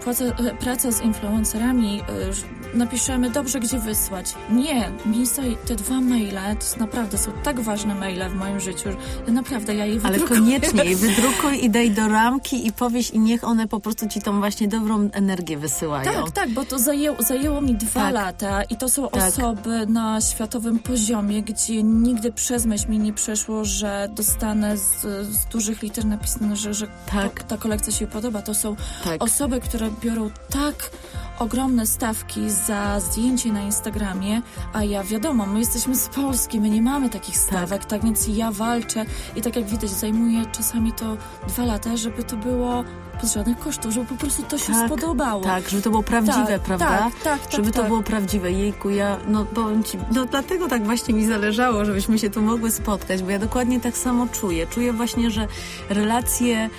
praca, 0.00 0.24
praca 0.60 0.92
z 0.92 1.02
influencerami, 1.02 2.00
y, 2.00 2.76
napiszemy 2.76 3.30
dobrze, 3.30 3.60
gdzie 3.60 3.78
wysłać. 3.78 4.34
Nie, 4.50 4.90
miejsca, 5.06 5.42
te 5.66 5.74
dwa 5.74 6.00
maile, 6.00 6.56
to 6.60 6.80
naprawdę 6.80 7.18
są 7.18 7.30
tak 7.42 7.60
ważne 7.60 7.94
maile 7.94 8.28
w 8.30 8.34
moim 8.34 8.60
życiu, 8.60 8.88
że 9.26 9.32
naprawdę 9.32 9.74
ja 9.74 9.86
je 9.86 10.00
wydrukuję. 10.00 10.28
Ale 10.28 10.40
koniecznie 10.40 10.84
je 10.84 10.96
wydrukuj 11.06 11.64
i 11.64 11.70
daj 11.70 11.90
do 11.90 12.08
ramki 12.08 12.66
i 12.66 12.72
powiedz 12.72 13.10
i 13.10 13.18
niech 13.18 13.44
one 13.44 13.68
po 13.68 13.80
prostu 13.80 14.08
ci 14.08 14.20
tą 14.20 14.38
właśnie 14.38 14.68
dobrą 14.68 15.08
energię 15.12 15.58
wysyłają. 15.58 16.12
Tak, 16.12 16.30
tak, 16.30 16.50
bo 16.50 16.64
to 16.64 16.78
zajęło, 16.78 17.22
zajęło 17.22 17.60
mi 17.60 17.74
dwa 17.74 18.00
tak. 18.00 18.14
lata 18.14 18.62
i 18.62 18.76
to 18.76 18.88
są 18.88 19.08
tak. 19.08 19.22
osoby 19.22 19.86
na 19.86 20.20
światowym 20.20 20.78
poziomie, 20.78 21.42
gdzie 21.42 21.82
nigdy 21.82 22.32
przez 22.32 22.66
myśl 22.66 22.88
mi 22.88 22.98
nie 22.98 23.12
przeszło, 23.12 23.64
że 23.64 24.08
dostanę 24.14 24.76
z, 24.76 25.00
z 25.26 25.44
dużych 25.44 25.82
liter 25.82 26.04
napisane, 26.04 26.56
że, 26.56 26.74
że 26.74 26.86
tak. 27.12 27.42
ta 27.42 27.56
kolekcja 27.56 27.92
się 27.92 28.06
podoba. 28.06 28.42
To 28.42 28.54
są 28.54 28.76
tak 29.04 29.22
osoby, 29.26 29.60
które 29.60 29.90
biorą 30.00 30.30
tak 30.50 30.90
ogromne 31.38 31.86
stawki 31.86 32.50
za 32.50 33.00
zdjęcie 33.00 33.52
na 33.52 33.62
Instagramie, 33.62 34.42
a 34.72 34.84
ja 34.84 35.04
wiadomo, 35.04 35.46
my 35.46 35.58
jesteśmy 35.58 35.96
z 35.96 36.08
Polski, 36.08 36.60
my 36.60 36.70
nie 36.70 36.82
mamy 36.82 37.10
takich 37.10 37.38
stawek, 37.38 37.80
tak, 37.80 37.84
tak 37.84 38.04
więc 38.04 38.28
ja 38.28 38.50
walczę 38.50 39.04
i 39.36 39.42
tak 39.42 39.56
jak 39.56 39.64
widać, 39.64 39.90
zajmuje 39.90 40.46
czasami 40.46 40.92
to 40.92 41.16
dwa 41.48 41.64
lata, 41.64 41.96
żeby 41.96 42.24
to 42.24 42.36
było 42.36 42.84
bez 43.20 43.34
żadnych 43.34 43.58
kosztów, 43.58 43.92
żeby 43.92 44.06
po 44.06 44.14
prostu 44.14 44.42
to 44.42 44.58
się 44.58 44.72
tak, 44.72 44.86
spodobało. 44.86 45.42
Tak, 45.42 45.68
żeby 45.68 45.82
to 45.82 45.90
było 45.90 46.02
prawdziwe, 46.02 46.46
tak, 46.46 46.60
prawda? 46.60 46.86
Tak, 46.86 47.14
tak, 47.24 47.40
tak 47.40 47.52
Żeby 47.52 47.70
to 47.70 47.78
tak. 47.78 47.88
było 47.88 48.02
prawdziwe. 48.02 48.52
Jejku, 48.52 48.90
ja, 48.90 49.16
no 49.28 49.44
powiem 49.44 49.84
ci, 49.84 49.98
no 50.12 50.24
dlatego 50.24 50.68
tak 50.68 50.84
właśnie 50.84 51.14
mi 51.14 51.26
zależało, 51.26 51.84
żebyśmy 51.84 52.18
się 52.18 52.30
tu 52.30 52.42
mogły 52.42 52.70
spotkać, 52.70 53.22
bo 53.22 53.30
ja 53.30 53.38
dokładnie 53.38 53.80
tak 53.80 53.96
samo 53.96 54.26
czuję. 54.26 54.66
Czuję 54.66 54.92
właśnie, 54.92 55.30
że 55.30 55.46
relacje 55.88 56.70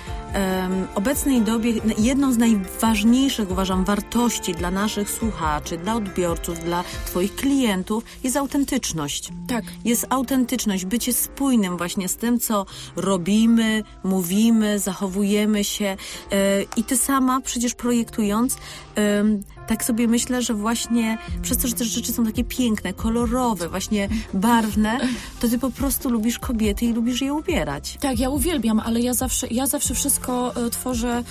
obecnej 0.94 1.42
dobie, 1.42 1.72
jedną 1.98 2.32
z 2.32 2.38
najważniejszych, 2.38 3.50
uważam, 3.50 3.84
wartości 3.84 4.54
dla 4.54 4.70
naszych 4.70 5.10
słuchaczy, 5.10 5.78
dla 5.78 5.94
odbiorców, 5.94 6.58
dla 6.58 6.84
twoich 7.06 7.34
klientów 7.34 8.04
jest 8.24 8.36
autentyczność. 8.36 9.32
Tak. 9.48 9.64
Jest 9.84 10.06
autentyczność, 10.10 10.84
bycie 10.84 11.12
spójnym 11.12 11.76
właśnie 11.76 12.08
z 12.08 12.16
tym, 12.16 12.40
co 12.40 12.66
robimy, 12.96 13.82
mówimy, 14.04 14.78
zachowujemy 14.78 15.64
się, 15.64 15.96
i 16.76 16.84
ty 16.84 16.96
sama 16.96 17.40
przecież 17.40 17.74
projektując, 17.74 18.56
tak 19.68 19.84
sobie 19.84 20.08
myślę, 20.08 20.42
że 20.42 20.54
właśnie 20.54 21.18
przez 21.42 21.58
to, 21.58 21.68
że 21.68 21.74
te 21.74 21.84
rzeczy 21.84 22.12
są 22.12 22.24
takie 22.24 22.44
piękne, 22.44 22.92
kolorowe, 22.92 23.68
właśnie 23.68 24.08
barwne, 24.34 24.98
to 25.40 25.48
ty 25.48 25.58
po 25.58 25.70
prostu 25.70 26.10
lubisz 26.10 26.38
kobiety 26.38 26.84
i 26.84 26.92
lubisz 26.92 27.20
je 27.20 27.34
ubierać. 27.34 27.98
Tak, 28.00 28.18
ja 28.18 28.30
uwielbiam, 28.30 28.80
ale 28.80 29.00
ja 29.00 29.14
zawsze, 29.14 29.46
ja 29.50 29.66
zawsze 29.66 29.94
wszystko 29.94 30.56
e, 30.66 30.70
tworzę 30.70 31.24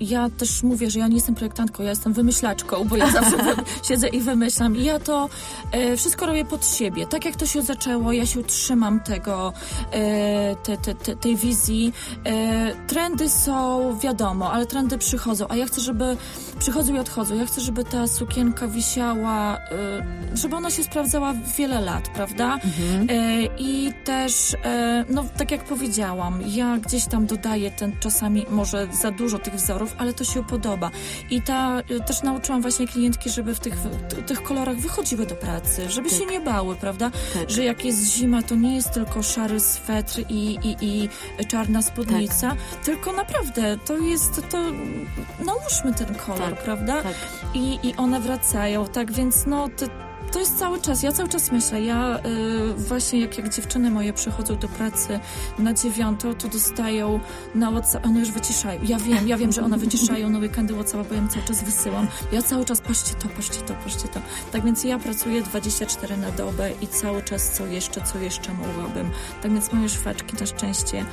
ja 0.00 0.30
też 0.30 0.62
mówię, 0.62 0.90
że 0.90 0.98
ja 0.98 1.08
nie 1.08 1.14
jestem 1.14 1.34
projektantką, 1.34 1.82
ja 1.82 1.90
jestem 1.90 2.12
wymyślaczką, 2.12 2.84
bo 2.84 2.96
ja 2.96 3.10
zawsze 3.20 3.36
siedzę 3.82 4.08
i 4.08 4.20
wymyślam. 4.20 4.76
I 4.76 4.84
ja 4.84 4.98
to 4.98 5.28
y, 5.74 5.96
wszystko 5.96 6.26
robię 6.26 6.44
pod 6.44 6.66
siebie. 6.66 7.06
Tak 7.06 7.24
jak 7.24 7.36
to 7.36 7.46
się 7.46 7.62
zaczęło, 7.62 8.12
ja 8.12 8.26
się 8.26 8.40
utrzymam 8.40 9.00
tego, 9.00 9.52
y, 9.52 10.56
te, 10.62 10.76
te, 10.76 10.94
te, 10.94 11.16
tej 11.16 11.36
wizji. 11.36 11.92
Trendy 12.86 13.30
są, 13.30 13.98
wiadomo, 13.98 14.52
ale 14.52 14.66
trendy 14.66 14.98
przychodzą, 14.98 15.46
a 15.48 15.56
ja 15.56 15.66
chcę, 15.66 15.80
żeby 15.80 16.16
przychodzą 16.58 16.94
i 16.94 16.98
odchodzą. 16.98 17.34
Ja 17.34 17.46
chcę, 17.46 17.60
żeby 17.60 17.84
ta 17.84 18.06
sukienka 18.06 18.68
wisiała, 18.68 19.58
żeby 20.34 20.56
ona 20.56 20.70
się 20.70 20.82
sprawdzała 20.82 21.34
wiele 21.58 21.80
lat, 21.80 22.08
prawda? 22.08 22.54
Mhm. 22.54 23.08
I 23.58 23.92
też, 24.04 24.56
no 25.08 25.24
tak 25.36 25.50
jak 25.50 25.64
powiedziałam, 25.64 26.40
ja 26.46 26.78
gdzieś 26.78 27.06
tam 27.06 27.26
dodaję 27.26 27.70
ten 27.70 27.92
czasami 28.00 28.46
może 28.50 28.88
za 28.92 29.10
dużo 29.10 29.38
tych 29.44 29.54
wzorów, 29.54 29.94
ale 29.98 30.14
to 30.14 30.24
się 30.24 30.44
podoba. 30.44 30.90
I 31.30 31.42
ta, 31.42 31.80
y, 31.90 32.00
też 32.06 32.22
nauczyłam 32.22 32.62
właśnie 32.62 32.86
klientki, 32.88 33.30
żeby 33.30 33.54
w 33.54 33.60
tych, 33.60 33.76
w 33.76 34.24
tych 34.26 34.42
kolorach 34.42 34.76
wychodziły 34.76 35.26
do 35.26 35.34
pracy, 35.34 35.90
żeby 35.90 36.10
tak. 36.10 36.18
się 36.18 36.26
nie 36.26 36.40
bały, 36.40 36.76
prawda? 36.76 37.10
Tak. 37.34 37.50
Że 37.50 37.64
jak 37.64 37.84
jest 37.84 38.04
zima, 38.04 38.42
to 38.42 38.54
nie 38.54 38.76
jest 38.76 38.92
tylko 38.92 39.22
szary 39.22 39.60
swetr 39.60 40.20
i, 40.28 40.58
i, 40.62 40.76
i 40.80 41.08
czarna 41.46 41.82
spódnica, 41.82 42.50
tak. 42.50 42.84
tylko 42.84 43.12
naprawdę 43.12 43.78
to 43.86 43.98
jest, 43.98 44.48
to 44.50 44.58
nałóżmy 45.44 45.94
ten 45.98 46.14
kolor, 46.14 46.54
tak. 46.54 46.64
prawda? 46.64 47.02
Tak. 47.02 47.14
I, 47.54 47.78
I 47.82 47.94
one 47.96 48.20
wracają, 48.20 48.86
tak 48.86 49.12
więc 49.12 49.46
no, 49.46 49.68
te, 49.68 49.86
to 50.34 50.40
jest 50.40 50.58
cały 50.58 50.80
czas. 50.80 51.02
Ja 51.02 51.12
cały 51.12 51.28
czas 51.28 51.52
myślę. 51.52 51.82
Ja 51.82 52.18
y, 52.18 52.74
właśnie 52.74 53.20
jak, 53.20 53.38
jak 53.38 53.48
dziewczyny 53.48 53.90
moje 53.90 54.12
przychodzą 54.12 54.56
do 54.56 54.68
pracy 54.68 55.20
na 55.58 55.74
dziewiątą, 55.74 56.34
to 56.34 56.48
dostają 56.48 57.20
na 57.54 57.70
WhatsApp, 57.70 58.06
one 58.06 58.20
już 58.20 58.30
wyciszają. 58.30 58.80
Ja 58.82 58.98
wiem, 58.98 59.28
ja 59.28 59.36
wiem, 59.36 59.52
że 59.52 59.62
one 59.62 59.78
wyciszają 59.78 60.30
na 60.30 60.38
weekendy 60.38 60.74
WhatsApp, 60.74 61.08
bo 61.08 61.14
ja 61.14 61.20
im 61.20 61.28
cały 61.28 61.44
czas 61.44 61.64
wysyłam. 61.64 62.06
Ja 62.32 62.42
cały 62.42 62.64
czas 62.64 62.80
patrzcie 62.80 63.14
to, 63.14 63.28
patrzcie 63.28 63.60
to, 63.60 63.74
patrzcie 63.74 64.08
to. 64.08 64.20
Tak 64.52 64.64
więc 64.64 64.84
ja 64.84 64.98
pracuję 64.98 65.42
24 65.42 66.16
na 66.16 66.30
dobę 66.30 66.70
i 66.80 66.86
cały 66.86 67.22
czas 67.22 67.50
co 67.50 67.66
jeszcze, 67.66 68.00
co 68.00 68.18
jeszcze 68.18 68.54
mogłabym. 68.54 69.10
Tak 69.42 69.52
więc 69.52 69.72
moje 69.72 69.88
szwaczki 69.88 70.36
na 70.40 70.46
szczęście 70.46 71.04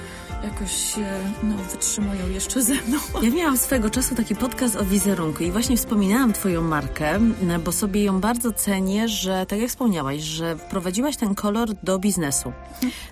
jakoś 0.44 0.98
e, 0.98 1.32
no, 1.44 1.58
wytrzymują 1.58 2.30
jeszcze 2.30 2.62
ze 2.62 2.74
mną. 2.74 2.98
Ja 3.22 3.32
miałam 3.32 3.58
swego 3.58 3.90
czasu 3.90 4.16
taki 4.16 4.36
podcast 4.36 4.76
o 4.76 4.86
wizerunku 4.86 5.44
i 5.44 5.52
właśnie 5.52 5.78
wspominałam 5.78 6.34
Twoją 6.34 6.62
markę, 6.62 7.20
bo 7.66 7.72
sobie 7.72 8.04
ją 8.04 8.20
bardzo 8.20 8.54
cenię, 8.54 9.08
że 9.08 9.46
tak 9.46 9.60
jak 9.60 9.70
wspomniałaś, 9.70 10.22
że 10.22 10.58
wprowadziłaś 10.58 11.18
ten 11.18 11.36
kolor 11.36 11.70
do 11.84 12.00
biznesu 12.00 12.54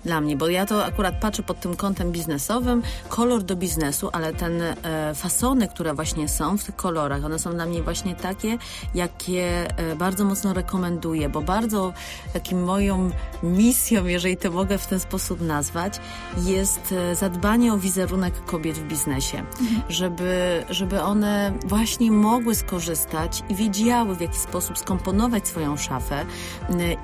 dla 0.04 0.20
mnie, 0.20 0.36
bo 0.36 0.48
ja 0.48 0.66
to 0.66 0.84
akurat 0.84 1.20
patrzę 1.20 1.42
pod 1.42 1.60
tym 1.60 1.76
kątem 1.76 2.12
biznesowym, 2.12 2.82
kolor 3.08 3.42
do 3.42 3.56
biznesu, 3.56 4.08
ale 4.12 4.34
ten 4.34 4.62
e, 4.62 4.74
fasony, 5.14 5.68
które 5.68 5.94
właśnie 5.94 6.28
są 6.28 6.58
w 6.58 6.64
tych 6.64 6.76
kolorach, 6.76 7.24
one 7.24 7.38
są 7.38 7.52
dla 7.52 7.66
mnie 7.66 7.82
właśnie 7.82 8.14
takie, 8.14 8.58
jakie 8.94 9.76
e, 9.78 9.96
bardzo 9.96 10.24
mocno 10.24 10.52
rekomenduję, 10.52 11.28
bo 11.28 11.42
bardzo 11.42 11.92
takim 12.32 12.64
moją 12.64 13.10
misją, 13.42 14.06
jeżeli 14.06 14.36
to 14.36 14.50
mogę 14.50 14.78
w 14.78 14.86
ten 14.86 15.00
sposób 15.00 15.40
nazwać, 15.40 16.00
jest 16.36 16.92
e, 16.92 17.16
zadbanie 17.20 17.72
o 17.72 17.78
wizerunek 17.78 18.44
kobiet 18.44 18.76
w 18.76 18.86
biznesie, 18.86 19.38
mhm. 19.38 19.82
żeby, 19.88 20.64
żeby 20.70 21.00
one 21.02 21.52
właśnie 21.64 22.10
mogły 22.10 22.54
skorzystać 22.54 23.42
i 23.48 23.54
wiedziały, 23.54 24.16
w 24.16 24.20
jaki 24.20 24.38
sposób 24.38 24.78
skomponować 24.78 25.48
swoją 25.48 25.76
szafę 25.76 26.26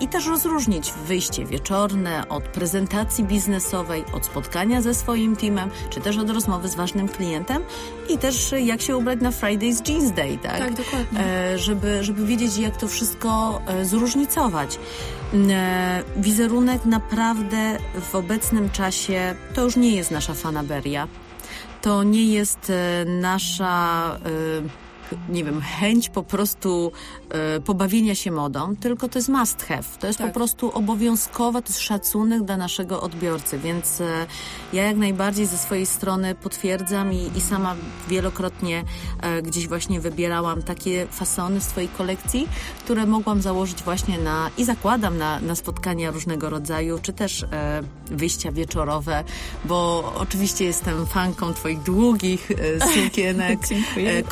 i 0.00 0.08
też 0.08 0.26
rozróżnić 0.26 0.92
wyjście 1.06 1.44
wieczorne 1.44 2.28
od 2.28 2.44
prezentacji 2.44 3.24
biznesowej, 3.24 4.04
od 4.12 4.26
spotkania 4.26 4.82
ze 4.82 4.94
swoim 4.94 5.36
teamem, 5.36 5.70
czy 5.90 6.00
też 6.00 6.18
od 6.18 6.30
rozmowy 6.30 6.68
z 6.68 6.74
ważnym 6.74 7.08
klientem 7.08 7.62
i 8.08 8.18
też 8.18 8.54
jak 8.64 8.82
się 8.82 8.96
ubrać 8.96 9.20
na 9.20 9.30
Fridays 9.30 9.88
Jeans 9.88 10.12
Day, 10.12 10.38
tak? 10.38 10.58
Tak, 10.58 10.74
dokładnie. 10.74 11.20
E, 11.20 11.58
żeby, 11.58 12.04
żeby 12.04 12.26
wiedzieć, 12.26 12.56
jak 12.56 12.76
to 12.76 12.88
wszystko 12.88 13.60
e, 13.66 13.84
zróżnicować. 13.84 14.78
E, 15.50 16.02
wizerunek 16.16 16.84
naprawdę 16.84 17.78
w 18.10 18.14
obecnym 18.14 18.70
czasie 18.70 19.34
to 19.54 19.64
już 19.64 19.76
nie 19.76 19.90
jest 19.90 20.05
nasza 20.10 20.34
fanaberia. 20.34 21.08
To 21.82 22.02
nie 22.02 22.24
jest 22.24 22.72
nasza 23.06 24.18
nie 25.28 25.44
wiem, 25.44 25.60
chęć 25.60 26.08
po 26.08 26.22
prostu 26.22 26.92
e, 27.30 27.60
pobawienia 27.60 28.14
się 28.14 28.30
modą, 28.30 28.76
tylko 28.76 29.08
to 29.08 29.18
jest 29.18 29.28
must 29.28 29.62
have. 29.62 29.82
To 30.00 30.06
jest 30.06 30.18
tak. 30.18 30.28
po 30.28 30.34
prostu 30.34 30.72
obowiązkowe, 30.72 31.62
to 31.62 31.68
jest 31.68 31.80
szacunek 31.80 32.42
dla 32.42 32.56
naszego 32.56 33.00
odbiorcy, 33.00 33.58
więc 33.58 34.00
e, 34.00 34.26
ja 34.72 34.82
jak 34.82 34.96
najbardziej 34.96 35.46
ze 35.46 35.58
swojej 35.58 35.86
strony 35.86 36.34
potwierdzam 36.34 37.12
i, 37.12 37.30
i 37.36 37.40
sama 37.40 37.74
wielokrotnie 38.08 38.84
e, 39.20 39.42
gdzieś 39.42 39.68
właśnie 39.68 40.00
wybierałam 40.00 40.62
takie 40.62 41.06
fasony 41.10 41.60
w 41.60 41.64
swojej 41.64 41.88
kolekcji, 41.88 42.48
które 42.78 43.06
mogłam 43.06 43.42
założyć 43.42 43.82
właśnie 43.82 44.18
na 44.18 44.50
i 44.58 44.64
zakładam 44.64 45.18
na, 45.18 45.40
na 45.40 45.54
spotkania 45.54 46.10
różnego 46.10 46.50
rodzaju, 46.50 46.98
czy 47.02 47.12
też 47.12 47.42
e, 47.42 47.82
wyjścia 48.06 48.52
wieczorowe, 48.52 49.24
bo 49.64 50.12
oczywiście 50.16 50.64
jestem 50.64 51.06
fanką 51.06 51.54
twoich 51.54 51.82
długich 51.82 52.50
e, 52.50 52.54
sukienek, 52.94 53.58
e, 53.96 54.22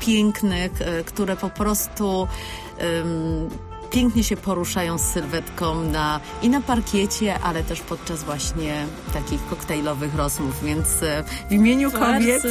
pięknych, 0.00 0.82
e, 0.82 1.04
które 1.04 1.36
po 1.36 1.50
prostu 1.50 2.28
pięknie 3.90 4.24
się 4.24 4.36
poruszają 4.36 4.98
z 4.98 5.02
sylwetką 5.02 5.84
na, 5.84 6.20
i 6.42 6.48
na 6.48 6.60
parkiecie, 6.60 7.38
ale 7.38 7.64
też 7.64 7.80
podczas 7.80 8.24
właśnie 8.24 8.86
takich 9.12 9.46
koktajlowych 9.46 10.14
rozmów, 10.14 10.64
więc 10.64 11.02
e, 11.02 11.24
w 11.48 11.52
imieniu 11.52 11.90
kobiet 11.90 12.42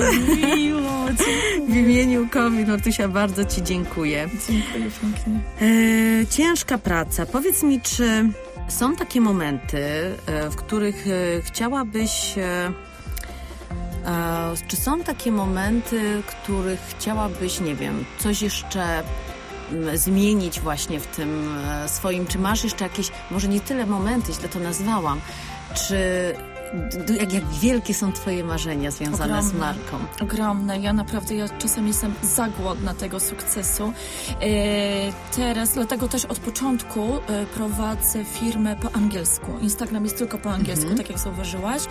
miło, 0.55 1.05
w 1.69 1.75
imieniu 1.75 2.27
kobiet 2.29 2.67
Nortusia 2.67 3.07
bardzo 3.07 3.45
Ci 3.45 3.63
dziękuję. 3.63 4.29
Dziękuję 4.49 4.91
pięknie. 5.01 5.39
E, 6.21 6.27
ciężka 6.27 6.77
praca. 6.77 7.25
Powiedz 7.25 7.63
mi, 7.63 7.81
czy 7.81 8.29
są 8.67 8.95
takie 8.95 9.21
momenty, 9.21 9.77
e, 10.25 10.49
w 10.49 10.55
których 10.55 11.05
chciałabyś 11.43 12.35
czy 14.67 14.75
są 14.75 15.03
takie 15.03 15.31
momenty, 15.31 16.23
których 16.27 16.79
chciałabyś, 16.79 17.59
nie 17.59 17.75
wiem, 17.75 18.05
coś 18.19 18.41
jeszcze 18.41 19.03
mm, 19.71 19.97
zmienić 19.97 20.59
właśnie 20.59 20.99
w 20.99 21.07
tym 21.07 21.59
e, 21.67 21.89
swoim? 21.89 22.27
Czy 22.27 22.39
masz 22.39 22.63
jeszcze 22.63 22.83
jakieś, 22.83 23.11
może 23.31 23.47
nie 23.47 23.59
tyle 23.59 23.85
momenty, 23.85 24.33
źle 24.33 24.49
to 24.49 24.59
nazwałam, 24.59 25.21
czy 25.73 25.97
jak, 27.19 27.33
jak 27.33 27.45
wielkie 27.61 27.93
są 27.93 28.13
Twoje 28.13 28.43
marzenia 28.43 28.91
związane 28.91 29.23
ogromne, 29.23 29.49
z 29.49 29.53
marką? 29.53 29.97
Ogromne. 30.21 30.79
Ja 30.79 30.93
naprawdę, 30.93 31.35
ja 31.35 31.49
czasem 31.49 31.87
jestem 31.87 32.13
zagłodna 32.21 32.93
tego 32.93 33.19
sukcesu. 33.19 33.93
E, 34.41 34.45
teraz, 35.35 35.73
dlatego 35.73 36.07
też 36.07 36.25
od 36.25 36.39
początku 36.39 37.01
e, 37.27 37.45
prowadzę 37.45 38.25
firmę 38.25 38.75
po 38.75 38.95
angielsku. 38.95 39.51
Instagram 39.61 40.03
jest 40.03 40.17
tylko 40.17 40.37
po 40.37 40.51
angielsku, 40.51 40.89
mhm. 40.89 40.97
tak 40.97 41.09
jak 41.09 41.19
zauważyłaś. 41.19 41.81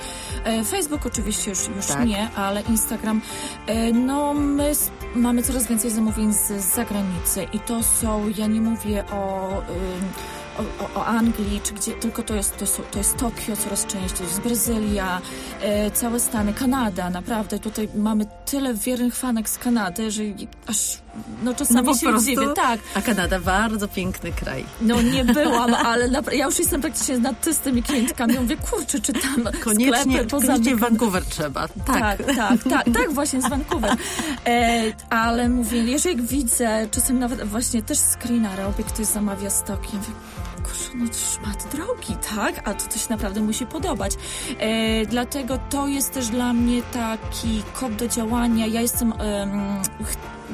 E, 0.44 0.64
Facebook 0.64 1.06
oczywiście 1.06 1.50
już, 1.50 1.68
już 1.68 1.86
tak. 1.86 2.06
nie, 2.06 2.30
ale 2.30 2.60
Instagram. 2.60 3.20
No, 3.94 4.34
my 4.34 4.72
mamy 5.14 5.42
coraz 5.42 5.66
więcej 5.66 5.90
zamówień 5.90 6.32
z, 6.32 6.46
z 6.46 6.74
zagranicy 6.74 7.46
i 7.52 7.60
to 7.60 7.82
są, 7.82 8.28
ja 8.36 8.46
nie 8.46 8.60
mówię 8.60 9.04
o 9.06 9.48
o, 10.59 11.01
o, 11.01 11.07
Anglii, 11.07 11.61
czy 11.64 11.75
gdzie, 11.75 11.92
tylko 11.92 12.23
to 12.23 12.35
jest, 12.35 12.57
to 12.57 12.64
jest, 12.64 12.83
to 12.90 12.99
jest 12.99 13.16
Tokio 13.16 13.57
coraz 13.57 13.87
częściej, 13.87 14.18
to 14.18 14.25
jest 14.25 14.40
Brazylia, 14.40 15.21
e, 15.61 15.90
całe 15.90 16.21
Stany, 16.21 16.55
Kanada, 16.55 17.11
naprawdę 17.11 17.59
tutaj 17.59 17.88
mamy 17.94 18.27
tyle 18.47 18.75
wiernych 18.75 19.16
fanek 19.16 19.49
z 19.49 19.59
Kanady, 19.59 20.11
że 20.11 20.23
aż 20.66 20.99
no 21.42 21.55
czasami 21.55 21.87
no, 21.87 21.94
się 21.94 22.07
prostu, 22.07 22.27
dziwię. 22.27 22.47
Tak. 22.57 22.81
A 22.94 23.03
Kanada 23.03 23.40
bardzo 23.40 23.88
piękny 23.88 24.33
kraj. 24.33 24.64
No 24.81 25.03
nie 25.03 25.25
byłam, 25.35 25.75
ale 25.75 26.11
ja 26.33 26.44
już 26.47 26.59
jestem 26.59 26.81
praktycznie 26.81 27.18
nad 27.18 27.61
tymi 27.64 27.83
klientkami. 27.83 28.35
Ja 28.35 28.40
mówię, 28.40 28.57
kurczę, 28.57 29.01
czy 29.01 29.12
tam 29.12 29.49
koniecznie, 29.61 30.12
sklepy 30.12 30.27
poza... 30.31 30.47
Koniecznie 30.47 30.77
Vancouver 30.77 31.25
trzeba. 31.25 31.68
Tak, 31.68 31.87
tak, 31.87 32.35
tak, 32.37 32.62
tak, 32.71 32.85
tak 32.94 33.12
właśnie 33.12 33.42
z 33.42 33.49
Vancouver. 33.49 33.97
E, 34.47 34.83
ale 35.11 35.49
mówię, 35.49 35.85
jeżeli 35.85 36.23
widzę, 36.23 36.88
czasem 36.90 37.18
nawet 37.18 37.44
właśnie 37.44 37.83
też 37.83 37.99
screena 37.99 38.57
robię, 38.57 38.85
ktoś 38.85 39.07
zamawia 39.07 39.51
stoki, 39.51 39.88
ja 39.92 39.99
mówię, 39.99 40.12
kurczę, 40.68 40.90
no 40.94 41.07
szmat 41.12 41.68
drogi, 41.72 42.16
tak? 42.37 42.68
A 42.68 42.74
to 42.74 42.88
coś 42.88 43.09
naprawdę 43.09 43.40
musi 43.40 43.66
podobać. 43.66 44.12
E, 44.59 45.07
dlatego 45.07 45.59
to 45.70 45.88
jest 45.88 46.12
też 46.12 46.28
dla 46.28 46.52
mnie 46.52 46.83
taki 46.83 47.62
kop 47.72 47.92
do 47.92 48.09
działania. 48.09 48.66
Ja 48.66 48.81
jestem... 48.81 49.12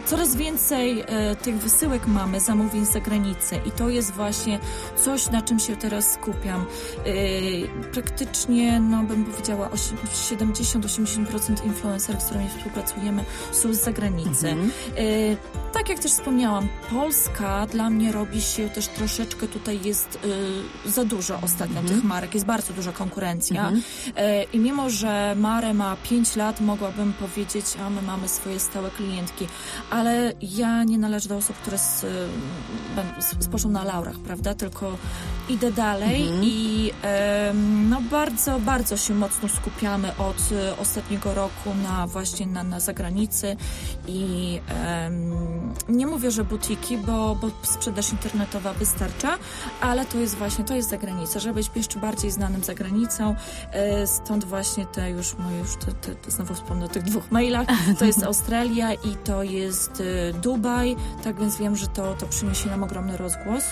Coraz 0.07 0.37
więcej 0.37 1.01
e, 1.07 1.37
tych 1.37 1.57
wysyłek 1.57 2.07
mamy, 2.07 2.41
zamówień 2.41 2.87
z 2.87 2.93
zagranicy 2.93 3.61
i 3.67 3.71
to 3.71 3.89
jest 3.89 4.13
właśnie 4.13 4.59
coś, 4.97 5.31
na 5.31 5.43
czym 5.43 5.59
się 5.59 5.77
teraz 5.77 6.13
skupiam. 6.13 6.61
E, 6.61 7.85
praktycznie, 7.93 8.81
no 8.81 9.03
bym 9.03 9.25
powiedziała, 9.25 9.69
70-80% 9.69 11.67
influencerów, 11.67 12.23
z 12.23 12.25
którymi 12.25 12.49
współpracujemy, 12.49 13.25
są 13.53 13.75
z 13.75 13.81
zagranicy. 13.81 14.49
Mhm. 14.49 14.71
E, 14.97 15.73
tak 15.73 15.89
jak 15.89 15.99
też 15.99 16.13
wspomniałam, 16.13 16.69
Polska 16.91 17.67
dla 17.67 17.91
mnie 17.91 18.13
robi 18.13 18.43
się 18.43 18.71
też 18.71 18.89
troszeczkę, 18.89 19.49
tutaj 19.49 19.81
jest 19.85 20.19
e, 20.87 20.91
za 20.91 21.05
dużo 21.05 21.39
ostatnio 21.43 21.81
mhm. 21.81 21.95
tych 21.95 22.05
marek, 22.05 22.35
jest 22.35 22.47
bardzo 22.47 22.73
duża 22.73 22.93
konkurencja 22.93 23.69
mhm. 23.69 23.83
E, 24.17 24.43
i 24.43 24.59
mimo, 24.59 24.91
że 24.91 25.35
Mare 25.37 25.75
ma 25.75 25.97
5 25.97 26.37
lat, 26.37 26.61
mogłabym 26.61 27.13
powiedzieć, 27.13 27.65
a 27.87 27.91
my 27.91 28.03
mamy 28.03 28.29
swoje 28.29 28.61
stałe 28.61 28.91
klientki, 28.91 29.47
ale 29.91 30.33
ja 30.43 30.85
nie 30.85 30.99
należę 30.99 31.29
do 31.29 31.37
osób, 31.37 31.57
które 31.57 31.79
spoczą 33.41 33.69
na 33.69 33.85
laurach, 33.85 34.19
prawda? 34.19 34.55
Tylko 34.55 34.97
idę 35.49 35.73
dalej 35.73 36.23
mhm. 36.23 36.45
i 36.45 36.91
no 37.91 38.01
bardzo, 38.01 38.61
bardzo 38.61 38.97
się 38.97 39.15
mocno 39.15 39.49
skupiamy 39.49 40.17
od 40.17 40.53
e, 40.53 40.77
ostatniego 40.77 41.35
roku 41.35 41.71
na 41.83 42.07
właśnie 42.07 42.47
na, 42.47 42.63
na 42.63 42.81
zagranicy 42.81 43.57
i 44.09 44.61
nie 45.89 46.07
mówię, 46.07 46.31
że 46.31 46.45
butiki, 46.45 46.99
bo, 46.99 47.35
bo 47.35 47.51
sprzedaż 47.63 48.13
internetowa 48.13 48.73
wystarcza, 48.73 49.39
ale 49.81 50.05
to 50.05 50.19
jest 50.19 50.35
właśnie, 50.35 50.65
to 50.65 50.75
jest 50.75 50.91
zagranica, 50.91 51.41
żeby 51.41 51.55
być 51.55 51.71
jeszcze 51.77 51.99
bardziej 51.99 52.31
znanym 52.31 52.65
za 52.65 52.75
granicą, 52.75 53.37
e, 53.73 54.07
stąd 54.07 54.45
właśnie 54.45 54.87
te 54.87 55.11
już, 55.11 55.35
moje 55.35 55.59
już 55.59 55.77
te, 55.77 55.93
te, 55.93 56.15
te, 56.15 56.31
znowu 56.31 56.55
wspomnę 56.55 56.85
o 56.85 56.89
tych 56.89 57.03
dwóch 57.03 57.31
mailach, 57.31 57.67
to 57.99 58.05
jest 58.05 58.23
Australia 58.31 58.93
i 58.93 59.17
to 59.25 59.43
jest 59.43 59.74
jest 59.75 60.01
y, 60.01 60.33
Dubaj, 60.43 60.97
tak 61.25 61.41
więc 61.41 61.59
wiem, 61.59 61.77
że 61.77 61.87
to, 61.87 62.15
to 62.15 62.27
przyniesie 62.27 62.71
nam 62.71 62.83
ogromny 62.83 63.17
rozgłos. 63.17 63.65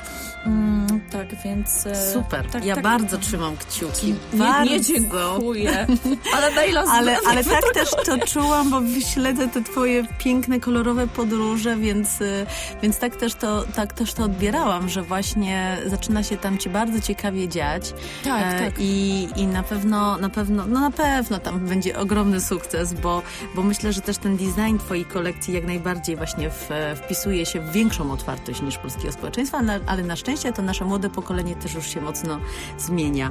Mm, 0.46 1.00
tak 1.10 1.42
więc... 1.44 1.86
y, 1.86 2.12
Super. 2.12 2.50
Tak, 2.50 2.64
ja 2.64 2.74
tak, 2.74 2.84
bardzo 2.84 3.18
trzymam 3.18 3.56
kciuki. 3.56 4.14
Nie, 4.32 4.38
bardzo. 4.38 4.72
nie 4.72 4.80
dziękuję, 4.80 5.86
ale 6.36 6.50
maila 6.54 6.84
Ale, 6.90 7.16
ale 7.28 7.44
tak 7.44 7.64
też 7.74 7.90
to 7.90 8.26
czułam, 8.26 8.70
bo 8.70 8.80
śledzę 9.14 9.48
te 9.48 9.62
twoje 9.62 10.04
piękne, 10.18 10.60
kolorowe 10.60 11.06
podróże, 11.06 11.76
więc, 11.76 12.20
y, 12.20 12.46
więc 12.82 12.98
tak, 12.98 13.16
też 13.16 13.34
to, 13.34 13.64
tak 13.74 13.92
też 13.92 14.12
to 14.14 14.24
odbierałam, 14.24 14.88
że 14.88 15.02
właśnie 15.02 15.78
zaczyna 15.86 16.22
się 16.22 16.36
tam 16.36 16.58
ci 16.58 16.70
bardzo 16.70 17.00
ciekawie 17.00 17.48
dziać. 17.48 17.94
Tak, 18.24 18.42
E, 18.42 18.58
tak. 18.58 18.74
I, 18.78 19.28
I 19.36 19.46
na 19.46 19.62
pewno, 19.62 20.18
na 20.18 20.28
pewno, 20.28 20.66
no 20.66 20.80
na 20.80 20.90
pewno 20.90 21.38
tam 21.38 21.58
będzie 21.58 21.98
ogromny 21.98 22.40
sukces, 22.40 22.94
bo, 22.94 23.22
bo 23.54 23.62
myślę, 23.62 23.92
że 23.92 24.00
też 24.00 24.18
ten 24.18 24.36
design 24.36 24.78
twojej 24.78 25.04
kolekcji 25.04 25.54
jak 25.54 25.64
najbardziej 25.64 25.91
właśnie 26.16 26.50
w, 26.50 26.70
wpisuje 26.96 27.46
się 27.46 27.60
w 27.60 27.72
większą 27.72 28.12
otwartość 28.12 28.62
niż 28.62 28.78
polskiego 28.78 29.12
społeczeństwa, 29.12 29.58
ale, 29.58 29.80
ale 29.86 30.02
na 30.02 30.16
szczęście 30.16 30.52
to 30.52 30.62
nasze 30.62 30.84
młode 30.84 31.10
pokolenie 31.10 31.56
też 31.56 31.74
już 31.74 31.86
się 31.86 32.00
mocno 32.00 32.38
zmienia. 32.78 33.30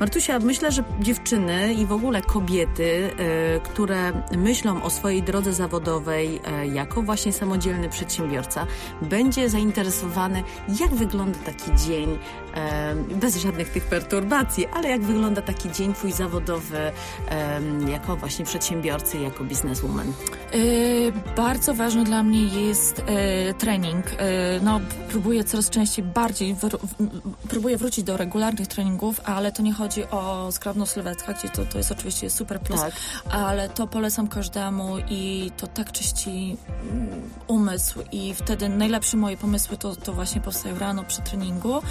Martusia, 0.00 0.38
myślę, 0.38 0.72
że 0.72 0.84
dziewczyny 1.00 1.74
i 1.74 1.86
w 1.86 1.92
ogóle 1.92 2.22
kobiety, 2.22 3.10
e, 3.18 3.60
które 3.60 4.12
myślą 4.36 4.82
o 4.82 4.90
swojej 4.90 5.22
drodze 5.22 5.52
zawodowej 5.52 6.40
e, 6.44 6.66
jako 6.66 7.02
właśnie 7.02 7.32
samodzielny 7.32 7.88
przedsiębiorca, 7.88 8.66
będzie 9.02 9.48
zainteresowany, 9.48 10.42
jak 10.80 10.94
wygląda 10.94 11.38
taki 11.38 11.74
dzień, 11.86 12.18
e, 12.54 12.94
bez 12.94 13.36
żadnych 13.36 13.68
tych 13.68 13.84
perturbacji, 13.84 14.66
ale 14.66 14.88
jak 14.88 15.02
wygląda 15.02 15.42
taki 15.42 15.72
dzień 15.72 15.94
twój 15.94 16.12
zawodowy 16.12 16.78
e, 16.78 17.60
jako 17.90 18.16
właśnie 18.16 18.44
przedsiębiorcy, 18.44 19.18
jako 19.18 19.44
bizneswoman. 19.44 20.12
Y, 20.54 21.12
bardzo 21.36 21.74
ważny 21.76 22.04
dla 22.04 22.22
mnie 22.22 22.42
jest 22.42 22.98
y, 22.98 23.54
trening. 23.54 24.06
Y, 24.12 24.16
no, 24.62 24.80
próbuję 25.08 25.44
coraz 25.44 25.70
częściej 25.70 26.04
bardziej, 26.04 26.54
wr- 26.54 26.78
próbuję 27.48 27.76
wrócić 27.76 28.04
do 28.04 28.16
regularnych 28.16 28.66
treningów, 28.68 29.20
ale 29.24 29.52
to 29.52 29.62
nie 29.62 29.72
chodzi 29.72 30.04
o 30.04 30.52
skrawną 30.52 30.86
sylwetkę, 30.86 31.34
gdzie 31.34 31.48
to, 31.48 31.64
to 31.64 31.78
jest 31.78 31.92
oczywiście 31.92 32.30
super 32.30 32.60
plus, 32.60 32.80
Tak. 32.80 32.92
ale 33.30 33.68
to 33.68 33.86
polecam 33.86 34.28
każdemu 34.28 34.98
i 35.10 35.50
to 35.56 35.66
tak 35.66 35.92
czyści 35.92 36.56
umysł 37.46 37.98
i 38.12 38.34
wtedy 38.34 38.68
najlepsze 38.68 39.16
moje 39.16 39.36
pomysły 39.36 39.76
to, 39.76 39.96
to 39.96 40.12
właśnie 40.12 40.40
powstają 40.40 40.78
rano 40.78 41.04
przy 41.04 41.20
treningu. 41.22 41.82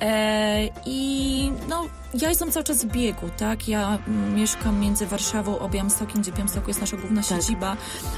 E, 0.00 0.68
I 0.86 1.52
no, 1.68 1.84
ja 2.14 2.28
jestem 2.28 2.52
cały 2.52 2.64
czas 2.64 2.84
w 2.84 2.86
biegu, 2.92 3.26
tak? 3.36 3.68
Ja 3.68 3.98
mieszkam 4.34 4.80
między 4.80 5.06
Warszawą 5.06 5.58
a 5.58 5.68
Białymstokiem, 5.68 6.22
gdzie 6.22 6.32
Białymstoku 6.32 6.68
jest 6.68 6.80
nasza 6.80 6.96
główna 6.96 7.22
Tak. 7.22 7.30
siedziba. 7.40 7.76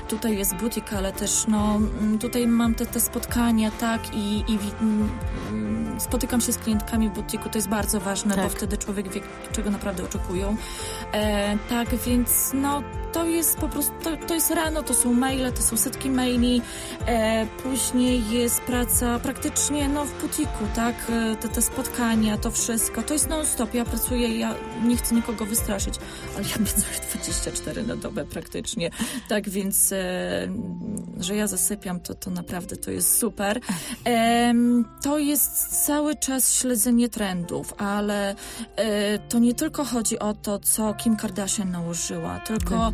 Tutaj 0.09 0.39
jest 0.39 0.55
butik, 0.55 0.93
ale 1.03 1.13
też 1.13 1.45
no, 1.49 1.77
mm, 2.01 2.19
tutaj 2.19 2.47
mam 2.47 2.75
te, 2.75 2.87
te 2.87 3.01
spotkania, 3.01 3.71
tak? 3.71 4.15
I, 4.15 4.45
i 4.49 4.59
mm, 4.81 5.11
mm, 5.51 6.01
spotykam 6.01 6.41
się 6.41 6.53
z 6.53 6.59
klientkami 6.59 7.09
w 7.09 7.13
butiku, 7.13 7.49
to 7.49 7.59
jest 7.59 7.69
bardzo 7.69 8.01
ważne, 8.01 8.35
Tak. 8.35 8.45
bo 8.45 8.51
wtedy 8.51 8.79
człowiek 8.79 9.09
wie, 9.09 9.21
czego 9.53 9.71
naprawdę 9.71 10.05
oczekują. 10.05 10.57
E, 11.13 11.59
tak, 11.69 11.95
więc 11.95 12.51
no, 12.55 12.83
to 13.13 13.27
jest 13.27 13.57
po 13.57 13.69
prostu, 13.69 13.93
to, 14.03 14.17
to 14.27 14.35
jest 14.35 14.51
rano, 14.51 14.83
to 14.83 14.95
są 14.95 15.13
maile, 15.13 15.53
to 15.53 15.63
są 15.63 15.77
setki 15.77 16.11
maili, 16.11 16.63
e, 17.07 17.47
później 17.63 18.31
jest 18.31 18.61
praca 18.61 19.19
praktycznie 19.19 19.89
no, 19.89 20.05
w 20.05 20.21
butiku, 20.21 20.65
tak? 20.75 20.95
E, 21.11 21.37
te, 21.37 21.49
te 21.49 21.63
spotkania, 21.63 22.39
to 22.39 22.51
wszystko, 22.51 23.03
to 23.03 23.13
jest 23.13 23.29
non-stop. 23.29 23.75
Ja 23.75 23.85
pracuję, 23.85 24.39
ja 24.39 24.55
nie 24.85 24.97
chcę 24.97 25.15
nikogo 25.15 25.47
wystraszyć, 25.47 25.95
ale 26.37 26.45
ja 26.45 26.55
pracuję 26.55 26.85
24 27.11 27.83
na 27.83 27.97
dobę 27.97 28.25
praktycznie, 28.25 28.91
tak 29.29 29.49
więc, 29.49 29.93
e, 29.93 30.49
że 31.21 31.37
ja 31.37 31.47
zasypiam, 31.47 32.01
to, 32.01 32.15
to 32.15 32.31
naprawdę 32.31 32.77
to 32.77 32.91
jest 32.91 33.19
super. 33.19 33.61
To 35.03 35.19
jest 35.19 35.85
cały 35.87 36.17
czas 36.17 36.55
śledzenie 36.55 37.09
trendów, 37.09 37.75
ale 37.79 38.35
e, 38.77 39.19
to 39.19 39.39
nie 39.39 39.55
tylko 39.55 39.85
chodzi 39.85 40.19
o 40.19 40.35
to, 40.35 40.59
co 40.59 40.95
Kim 41.05 41.17
Kardashian 41.17 41.71
nałożyła, 41.71 42.41
tylko 42.41 42.87
e, 42.87 42.93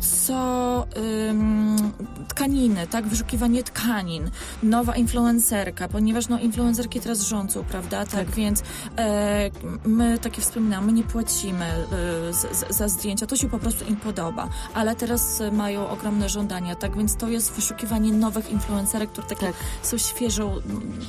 co 0.00 0.86
ym, 1.28 1.92
tkaniny, 2.28 2.86
tak? 2.86 3.06
Wyszukiwanie 3.06 3.62
tkanin, 3.62 4.30
nowa 4.62 4.96
influencerka, 4.96 5.88
ponieważ 5.88 6.28
no, 6.28 6.38
influencerki 6.38 7.00
teraz 7.00 7.20
rządzą, 7.20 7.64
prawda? 7.64 8.06
Tak, 8.06 8.30
więc 8.30 8.62
e, 8.98 9.50
my, 9.84 10.18
tak 10.18 10.36
jak 10.36 10.46
wspominałam, 10.46 10.86
my 10.86 10.92
nie 10.92 11.02
płacimy 11.02 11.64
e, 11.64 11.86
z, 12.32 12.68
za 12.70 12.88
zdjęcia, 12.88 13.26
to 13.26 13.36
się 13.36 13.48
po 13.48 13.58
prostu 13.58 13.84
im 13.84 13.96
podoba, 13.96 14.48
ale 14.74 14.96
teraz 14.96 15.42
mają 15.52 15.88
ogromne 15.88 16.28
żądania, 16.28 16.74
tak? 16.76 16.96
Więc 16.96 17.16
to 17.16 17.28
jest 17.28 17.52
wyszukiwanie 17.52 18.12
nowych 18.12 18.50
influencerek, 18.50 19.10
które 19.10 19.26
takie 19.26 19.46
Tak. 19.46 19.54
są 19.82 19.98
świeżą, 19.98 20.54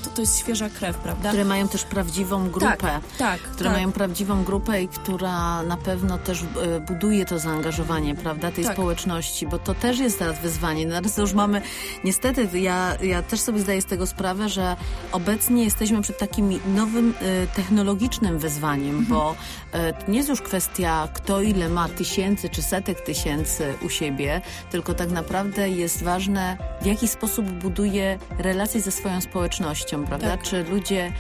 to, 0.04 0.10
to 0.10 0.22
jest 0.22 0.40
świeża 0.40 0.70
krew, 0.70 0.98
prawda? 0.98 1.30
Które 1.30 1.46
mają 1.46 1.68
też 1.68 1.84
prawdziwą 1.84 2.50
grupę. 2.50 2.78
Tak, 2.78 3.02
tak. 3.18 3.40
które 3.42 3.70
tak. 3.70 3.78
mają 3.78 3.92
prawdziwą 3.92 4.44
grupę 4.44 4.84
i 4.84 4.88
która 5.24 5.64
na 5.64 5.78
pewno 5.78 6.18
też 6.18 6.42
e, 6.42 6.80
buduje 6.80 7.26
to 7.26 7.40
zaangażowanie, 7.40 8.16
prawda, 8.16 8.52
tej 8.52 8.64
Tak. 8.64 8.74
społeczności, 8.74 9.48
bo 9.48 9.60
to 9.60 9.74
też 9.74 10.00
jest 10.00 10.20
teraz 10.20 10.40
wyzwanie. 10.40 10.88
Teraz 10.88 11.18
już 11.18 11.34
mamy, 11.34 11.62
niestety, 12.04 12.60
ja, 12.60 12.98
ja 13.02 13.22
też 13.22 13.40
sobie 13.40 13.60
zdaję 13.60 13.82
z 13.82 13.86
tego 13.86 14.08
sprawę, 14.08 14.50
że 14.50 14.76
obecnie 15.12 15.64
jesteśmy 15.64 16.02
przed 16.02 16.18
takim 16.18 16.60
nowym 16.76 17.14
e, 17.22 17.48
technologicznym 17.48 18.40
wyzwaniem, 18.40 19.06
bo 19.06 19.36
e, 19.72 19.94
to 19.94 20.12
nie 20.12 20.18
jest 20.18 20.30
już 20.30 20.42
kwestia, 20.42 21.08
kto 21.14 21.42
ile 21.42 21.70
ma 21.70 21.90
tysięcy 21.90 22.50
czy 22.50 22.62
setek 22.62 23.02
tysięcy 23.02 23.74
u 23.82 23.90
siebie, 23.90 24.42
tylko 24.72 24.94
tak 24.94 25.12
naprawdę 25.12 25.70
jest 25.70 26.04
ważne, 26.04 26.58
w 26.82 26.86
jaki 26.86 27.08
sposób 27.08 27.46
buduje 27.46 28.20
relacje 28.38 28.82
ze 28.82 28.92
swoją 28.92 29.22
społecznością, 29.22 30.06
prawda? 30.06 30.30
Tak. 30.30 30.44
Czy 30.44 30.64
ludzie 30.64 31.12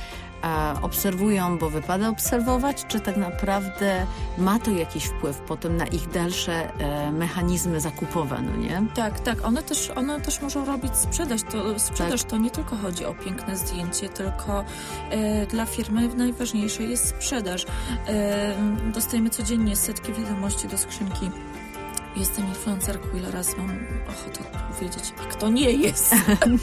a, 0.44 0.76
obserwują, 0.82 1.58
bo 1.58 1.70
wypada 1.70 2.10
obserwować, 2.10 2.86
czy 2.88 3.00
tak 3.00 3.18
naprawdę 3.18 4.06
ma 4.38 4.60
to 4.60 4.72
jakiś 4.72 5.06
wpływ 5.06 5.38
potem 5.38 5.78
na 5.78 5.86
ich 5.86 6.10
dalsze 6.10 6.78
e, 6.80 7.12
mechanizmy 7.12 7.82
zakupowe, 7.82 8.42
no 8.42 8.56
nie? 8.56 8.84
Tak, 8.96 9.20
tak. 9.20 9.46
One 9.46 9.64
też, 9.64 9.90
one 9.96 10.22
też 10.22 10.42
muszą 10.42 10.66
robić 10.66 10.98
sprzedaż. 10.98 11.44
To, 11.44 11.80
sprzedaż 11.80 12.22
Tak. 12.22 12.32
to 12.32 12.38
nie 12.38 12.52
tylko 12.52 12.76
chodzi 12.76 13.06
o 13.06 13.14
piękne 13.14 13.58
zdjęcie, 13.58 14.10
tylko 14.10 14.64
e, 15.10 15.46
dla 15.46 15.66
firmy 15.66 16.08
najważniejsze 16.16 16.84
jest 16.84 17.08
sprzedaż. 17.08 17.66
E, 18.08 18.56
dostajemy 18.94 19.30
codziennie 19.30 19.76
setki 19.76 20.14
wiadomości 20.14 20.68
do 20.68 20.78
skrzynki. 20.78 21.32
Jestem 22.18 22.48
influencerką, 22.48 23.18
ile 23.18 23.32
razy 23.32 23.58
mam 23.58 23.70
ochotę 24.08 24.44
powiedzieć, 24.74 25.14
a 25.22 25.32
kto 25.32 25.50
nie 25.50 25.72
jest 25.72 26.16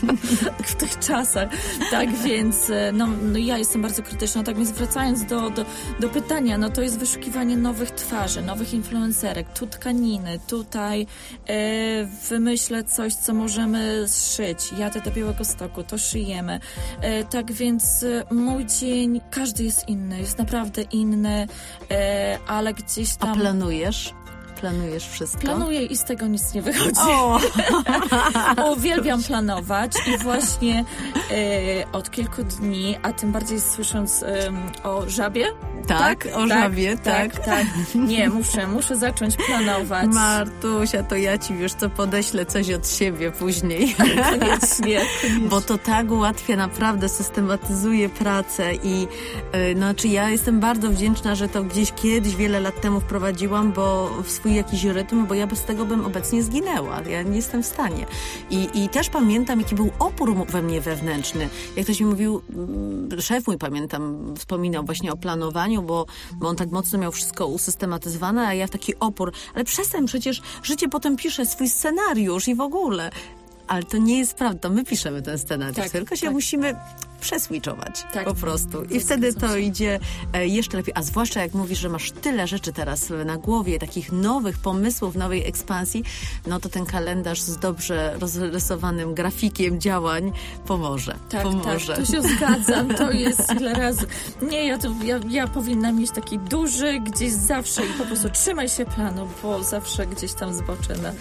w 0.65 0.75
tych 0.75 0.99
czasach. 0.99 1.49
Tak 1.91 2.13
więc, 2.17 2.71
e, 2.71 2.93
no, 2.93 3.07
no 3.23 3.39
ja 3.39 3.59
jestem 3.59 3.83
bardzo 3.83 4.03
krytyczna. 4.03 4.43
Tak 4.43 4.57
więc 4.57 4.71
wracając 4.71 5.25
do, 5.25 5.51
do, 5.51 5.65
do 6.01 6.09
pytania, 6.09 6.59
no 6.59 6.71
to 6.71 6.83
jest 6.83 6.99
wyszukiwanie 6.99 7.57
nowych 7.57 7.91
twarzy, 7.91 8.43
nowych 8.43 8.75
influencerek, 8.75 9.53
tu 9.53 9.67
tkaniny, 9.67 10.39
tutaj 10.47 11.07
e, 11.47 12.05
wymyślę 12.29 12.85
coś, 12.85 13.15
co 13.15 13.35
możemy 13.35 14.05
zszyć. 14.09 14.73
Jadę 14.79 15.01
do 15.01 15.11
Białego 15.11 15.45
Stoku, 15.45 15.83
to 15.83 15.99
szyjemy. 15.99 16.61
E, 17.01 17.25
tak 17.25 17.53
więc 17.53 18.03
e, 18.03 18.35
mój 18.35 18.67
dzień, 18.67 19.21
każdy 19.31 19.65
jest 19.65 19.89
inny, 19.89 20.21
jest 20.21 20.39
naprawdę 20.39 20.83
inny, 20.83 21.47
e, 21.91 22.39
ale 22.47 22.75
gdzieś 22.75 23.15
A 23.15 23.27
tam... 23.27 23.41
planujesz? 23.41 24.15
Planujesz 24.61 25.09
wszystko? 25.09 25.41
Planuję 25.41 25.83
i 25.83 25.97
z 25.97 26.05
tego 26.05 26.27
nic 26.27 26.55
nie 26.55 26.63
wychodzi. 26.63 27.01
O! 27.01 27.41
Uwielbiam 28.77 29.23
planować 29.23 29.93
i 30.07 30.19
właśnie 30.19 30.85
e, 31.31 31.93
od 31.93 32.11
kilku 32.11 32.45
dni, 32.45 32.97
a 33.03 33.13
tym 33.13 33.33
bardziej 33.33 33.61
słysząc 33.61 34.25
o 34.85 35.03
żabie. 35.09 35.47
Tak, 35.87 36.29
o 36.35 36.47
żabie, 36.47 36.97
tak. 36.97 37.37
tak. 37.37 37.45
tak. 37.45 37.67
Nie, 37.95 38.29
muszę, 38.29 38.67
muszę 38.67 38.97
zacząć 38.97 39.37
planować. 39.37 40.07
Martusia, 40.07 41.03
to 41.03 41.17
ja 41.17 41.39
ci 41.39 41.55
wiesz 41.55 41.75
co, 41.75 41.91
podeślę 41.91 42.47
coś 42.47 42.71
od 42.71 42.89
siebie 42.89 43.31
później. 43.31 43.97
Koniecznie. 44.31 45.01
Bo 45.41 45.61
to 45.61 45.79
tak 45.79 46.11
ułatwia, 46.11 46.57
naprawdę 46.57 47.09
systematyzuje 47.09 48.09
pracę 48.09 48.75
i 48.75 49.07
y, 49.71 49.75
znaczy 49.75 50.09
ja 50.09 50.31
jestem 50.31 50.61
bardzo 50.61 50.91
wdzięczna, 50.91 51.35
że 51.35 51.49
to 51.49 51.65
gdzieś 51.65 51.93
kiedyś 51.93 52.37
wiele 52.37 52.61
lat 52.61 52.81
temu 52.81 53.01
wprowadziłam, 53.01 53.73
bo 53.73 54.11
w 54.23 54.31
swój 54.31 54.50
jakiś 54.55 54.85
rytm, 54.85 55.27
bo 55.27 55.35
ja 55.35 55.47
bez 55.47 55.65
tego 55.65 55.85
bym 55.85 56.05
obecnie 56.05 56.43
zginęła. 56.43 57.03
Ja 57.03 57.23
nie 57.23 57.37
jestem 57.37 57.63
w 57.63 57.67
stanie. 57.67 58.07
I, 58.51 58.69
i 58.75 58.89
też 58.89 59.09
pamiętam, 59.09 59.61
jaki 59.61 59.75
był 59.75 59.91
opór 59.99 60.47
we 60.47 60.63
mnie 60.63 60.81
wewnętrzny. 60.81 61.49
Jak 61.77 61.87
ktoś 61.87 62.01
mi 62.01 62.07
mówił, 62.07 62.43
mm, 62.51 63.21
szef 63.21 63.47
mój 63.47 63.59
pamiętam, 63.59 64.35
wspominał 64.39 64.85
właśnie 64.85 65.13
o 65.13 65.17
planowaniu, 65.17 65.83
bo, 65.83 66.07
bo 66.35 66.49
on 66.49 66.57
tak 66.57 66.71
mocno 66.71 66.99
miał 66.99 67.13
wszystko 67.13 67.47
usystematyzowane, 67.47 68.47
a 68.47 68.55
ja 68.55 68.67
w 68.67 68.71
taki 68.71 68.99
opór. 68.99 69.33
Ale 69.55 69.65
przestań, 69.65 70.07
przecież 70.07 70.43
życie 70.63 70.89
potem 70.89 71.17
pisze 71.17 71.47
swój 71.47 71.69
scenariusz 71.69 72.49
i 72.49 72.55
w 72.55 72.61
ogóle. 72.61 73.11
Ale 73.69 73.83
to 73.83 73.99
nie 73.99 74.19
jest 74.19 74.35
prawda, 74.35 74.69
my 74.69 74.85
piszemy 74.85 75.23
ten 75.23 75.39
scenariusz, 75.39 75.77
Tak, 75.77 75.91
tylko 75.91 76.17
się 76.17 76.27
tak. 76.27 76.33
musimy 76.33 76.75
przeswitchować 77.21 78.05
Tak, 78.13 78.25
po 78.25 78.35
prostu. 78.35 78.83
I 78.83 79.01
wtedy 79.01 79.35
to 79.35 79.57
idzie 79.57 80.01
e, 80.33 80.47
jeszcze 80.47 80.77
lepiej. 80.77 80.95
A 80.97 81.03
zwłaszcza 81.03 81.43
jak 81.43 81.55
mówisz, 81.55 81.79
że 81.79 81.89
masz 81.89 82.11
tyle 82.11 82.47
rzeczy 82.47 82.73
teraz 82.73 83.13
na 83.25 83.37
głowie, 83.37 83.79
takich 83.79 84.13
nowych 84.13 84.59
pomysłów, 84.59 85.15
nowej 85.15 85.49
ekspansji, 85.49 86.05
no 86.47 86.61
to 86.61 86.69
ten 86.69 86.87
kalendarz 86.87 87.41
z 87.41 87.59
dobrze 87.59 88.15
rozrysowanym 88.19 89.15
grafikiem 89.15 89.81
działań 89.81 90.33
pomoże. 90.67 91.15
Tak, 91.29 91.43
pomoże. 91.43 91.97
tak, 91.97 92.07
tu 92.07 92.13
się 92.13 92.23
zgadzam, 92.23 92.95
to 92.95 93.11
jest 93.27 93.53
ile 93.61 93.75
razy. 93.75 94.07
Nie, 94.43 94.67
ja, 94.67 94.79
to, 94.79 94.89
ja, 95.05 95.21
ja 95.29 95.47
powinnam 95.47 95.99
mieć 95.99 96.11
taki 96.11 96.39
duży 96.39 97.01
gdzieś 97.01 97.33
zawsze 97.33 97.87
i 97.87 97.89
po 97.99 98.05
prostu 98.05 98.31
trzymaj 98.31 98.69
się 98.69 98.85
planu, 98.85 99.29
bo 99.43 99.63
zawsze 99.63 100.07
gdzieś 100.07 100.33
tam 100.33 100.55
zboczę 100.55 100.97
na... 101.03 101.13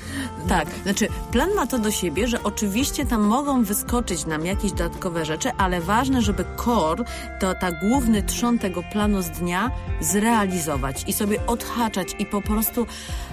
Tak, 0.50 0.68
znaczy 0.84 1.08
plan 1.32 1.54
ma 1.56 1.68
to 1.68 1.80
do 1.80 1.92
siebie, 1.92 2.28
że 2.28 2.44
oczywiście 2.44 3.06
tam 3.06 3.22
mogą 3.22 3.64
wyskoczyć 3.64 4.26
nam 4.26 4.46
jakieś 4.46 4.72
dodatkowe 4.72 5.26
rzeczy, 5.26 5.52
ale 5.58 5.82
ważne, 5.89 6.21
żeby 6.21 6.45
core, 6.65 7.04
to 7.39 7.54
ta 7.54 7.71
główny 7.71 8.23
trzon 8.23 8.60
tego 8.60 8.84
planu 8.84 9.21
z 9.21 9.30
dnia 9.30 9.71
zrealizować 10.02 11.04
i 11.08 11.13
sobie 11.13 11.45
odhaczać 11.47 12.15
i 12.19 12.25
po 12.25 12.41
prostu 12.41 12.88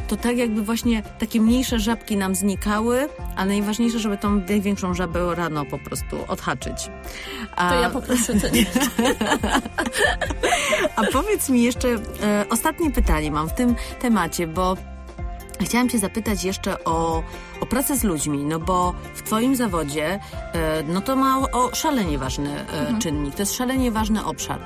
to 0.08 0.16
tak 0.16 0.36
jakby 0.36 0.62
właśnie 0.62 1.02
takie 1.18 1.40
mniejsze 1.40 1.78
żabki 1.78 2.16
nam 2.16 2.34
znikały, 2.34 3.08
a 3.36 3.44
najważniejsze, 3.44 3.98
żeby 3.98 4.16
tą 4.16 4.36
największą 4.36 4.94
żabę 4.94 5.34
rano 5.34 5.64
po 5.64 5.78
prostu 5.78 6.16
odhaczyć. 6.28 6.90
A, 7.56 7.70
To 7.70 7.80
ja 7.80 7.90
poproszę 7.90 8.34
ten... 8.34 8.52
a 10.96 11.02
powiedz 11.12 11.48
mi 11.48 11.62
jeszcze, 11.62 11.88
e, 12.22 12.44
ostatnie 12.50 12.90
pytanie 12.90 13.30
mam 13.30 13.48
w 13.48 13.52
tym 13.52 13.74
temacie, 14.00 14.46
bo 14.46 14.76
Chciałam 15.60 15.88
Cię 15.88 15.98
zapytać 15.98 16.44
jeszcze 16.44 16.84
o, 16.84 17.22
o 17.60 17.66
pracę 17.66 17.96
z 17.96 18.04
ludźmi, 18.04 18.44
no 18.44 18.58
bo 18.58 18.94
w 19.14 19.22
Twoim 19.22 19.56
zawodzie 19.56 20.20
e, 20.52 20.82
no 20.82 21.00
to 21.00 21.16
ma 21.16 21.38
o 21.38 21.74
szalenie 21.74 22.18
ważny 22.18 22.60
e, 22.60 22.98
czynnik, 22.98 23.34
to 23.34 23.42
jest 23.42 23.54
szalenie 23.54 23.90
ważny 23.90 24.24
obszar. 24.24 24.60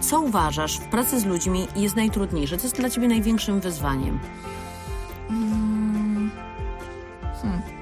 Co 0.00 0.20
uważasz 0.20 0.78
w 0.78 0.84
pracy 0.84 1.20
z 1.20 1.24
ludźmi 1.24 1.66
jest 1.76 1.96
najtrudniejsze? 1.96 2.56
Co 2.56 2.62
jest 2.62 2.76
dla 2.76 2.90
Ciebie 2.90 3.08
największym 3.08 3.60
wyzwaniem? 3.60 4.18
To 7.42 7.75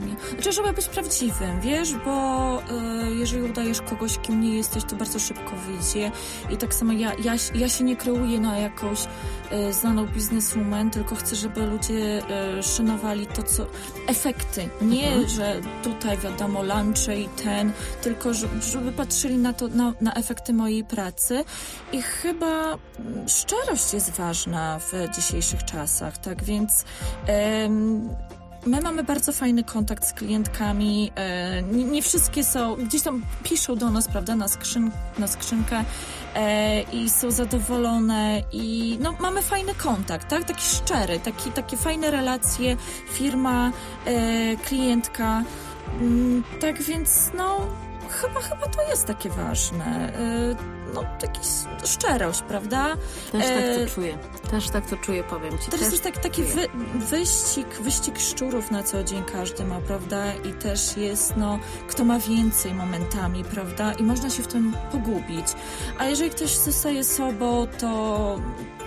pytanie. 0.00 0.34
Znaczy, 0.34 0.52
żeby 0.52 0.72
być 0.72 0.86
prawdziwym, 0.88 1.60
wiesz, 1.60 1.94
bo 1.94 2.58
y, 2.58 3.14
jeżeli 3.14 3.42
udajesz 3.42 3.80
kogoś, 3.80 4.18
kim 4.18 4.40
nie 4.40 4.56
jesteś, 4.56 4.84
to 4.84 4.96
bardzo 4.96 5.18
szybko 5.18 5.56
wyjdzie. 5.56 6.12
I 6.50 6.56
tak 6.56 6.74
samo 6.74 6.92
ja, 6.92 7.12
ja, 7.24 7.34
ja 7.54 7.68
się 7.68 7.84
nie 7.84 7.96
kreuję 7.96 8.40
na 8.40 8.58
jakąś 8.58 9.04
y, 9.04 9.72
znaną 9.72 10.06
bizneswoman, 10.06 10.90
tylko 10.90 11.14
chcę, 11.14 11.36
żeby 11.36 11.66
ludzie 11.66 12.22
y, 12.58 12.62
szanowali 12.62 13.26
to, 13.26 13.42
co... 13.42 13.66
Efekty. 14.06 14.68
Nie, 14.82 15.28
że 15.28 15.60
tutaj 15.82 16.18
wiadomo, 16.18 16.62
lunche 16.62 17.20
i 17.20 17.28
ten, 17.28 17.72
tylko 18.02 18.34
żeby, 18.34 18.92
patrzyli 18.92 19.36
na 19.36 19.52
to, 19.52 19.68
na, 19.68 19.94
na 20.00 20.14
efekty 20.14 20.52
mojej 20.52 20.84
pracy. 20.84 21.44
I 21.92 22.02
chyba 22.02 22.46
mm, 22.98 23.28
szczerość 23.28 23.94
jest 23.94 24.10
ważna 24.10 24.78
w 24.78 24.92
dzisiejszych 25.16 25.64
czasach, 25.64 26.18
tak 26.18 26.44
więc... 26.44 26.84
em, 27.26 28.08
My 28.66 28.80
mamy 28.80 29.04
bardzo 29.04 29.32
fajny 29.32 29.64
kontakt 29.64 30.06
z 30.06 30.12
klientkami. 30.12 31.12
E, 31.16 31.62
nie, 31.62 32.02
wszystkie 32.02 32.44
są, 32.44 32.76
gdzieś 32.76 33.02
tam 33.02 33.22
piszą 33.42 33.76
do 33.76 33.90
nas, 33.90 34.08
prawda, 34.08 34.36
na, 34.36 34.48
skrzyn, 34.48 34.90
na 35.18 35.26
skrzynkę 35.26 35.84
e, 36.34 36.82
i 36.82 37.10
są 37.10 37.30
zadowolone 37.30 38.42
i 38.52 38.98
no, 39.02 39.14
mamy 39.20 39.42
fajny 39.42 39.74
kontakt, 39.74 40.28
tak? 40.28 40.44
Taki 40.44 40.62
szczery, 40.62 41.20
taki, 41.20 41.50
takie 41.50 41.76
fajne 41.76 42.10
relacje, 42.10 42.76
firma, 43.12 43.72
e, 44.06 44.56
klientka. 44.56 45.42
Mm, 46.00 46.44
tak 46.60 46.82
więc, 46.82 47.30
no, 47.36 47.66
chyba, 48.08 48.40
chyba 48.40 48.66
to 48.66 48.90
jest 48.90 49.06
takie 49.06 49.28
ważne. 49.28 50.12
No, 50.94 51.04
jakaś 51.22 51.46
szczerość, 51.84 52.42
prawda? 52.42 52.96
Też 53.32 53.44
tak 53.46 53.56
E, 53.56 53.86
to 53.86 53.94
czuję. 53.94 54.18
Też 54.50 54.68
tak 54.70 54.86
to 54.86 54.96
czuję, 54.96 55.24
powiem 55.24 55.58
Ci. 55.58 55.70
Też 55.70 55.80
Też 55.80 55.90
jest 55.92 56.04
tak, 56.04 56.18
taki 56.18 56.42
wy, 56.42 56.66
wyścig, 56.94 57.66
wyścig 57.80 58.18
szczurów 58.18 58.70
na 58.70 58.82
co 58.82 59.04
dzień 59.04 59.22
każdy 59.32 59.64
ma, 59.64 59.80
prawda? 59.80 60.34
I 60.34 60.52
też 60.52 60.96
jest, 60.96 61.36
no, 61.36 61.58
kto 61.88 62.04
ma 62.04 62.18
więcej 62.18 62.74
momentami, 62.74 63.44
prawda? 63.44 63.92
I 63.92 64.02
można 64.02 64.30
się 64.30 64.42
w 64.42 64.46
tym 64.46 64.76
pogubić. 64.92 65.46
A 65.98 66.04
jeżeli 66.04 66.30
ktoś 66.30 66.56
zostaje 66.56 67.04
sobą, 67.04 67.66
to, 67.78 68.38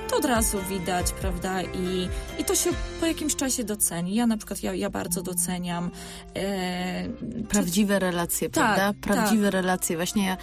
to 0.10 0.18
od 0.18 0.26
razu 0.26 0.58
widać, 0.70 1.12
prawda? 1.12 1.62
I, 1.62 2.10
I 2.40 2.44
to 2.44 2.56
się 2.56 2.70
po 3.00 3.06
jakimś 3.06 3.36
czasie 3.36 3.64
doceni. 3.64 4.16
Ja 4.16 4.28
na 4.28 4.38
przykład, 4.38 4.64
ja, 4.64 4.74
ja 4.74 4.90
bardzo 4.90 5.22
doceniam. 5.22 5.92
E, 6.36 7.10
Prawdziwe 7.50 8.00
relacje, 8.00 8.50
Tak, 8.50 8.76
prawda? 8.76 9.00
Prawdziwe 9.02 9.52
relacje. 9.52 9.96
Właśnie 9.96 10.26
ja... 10.26 10.38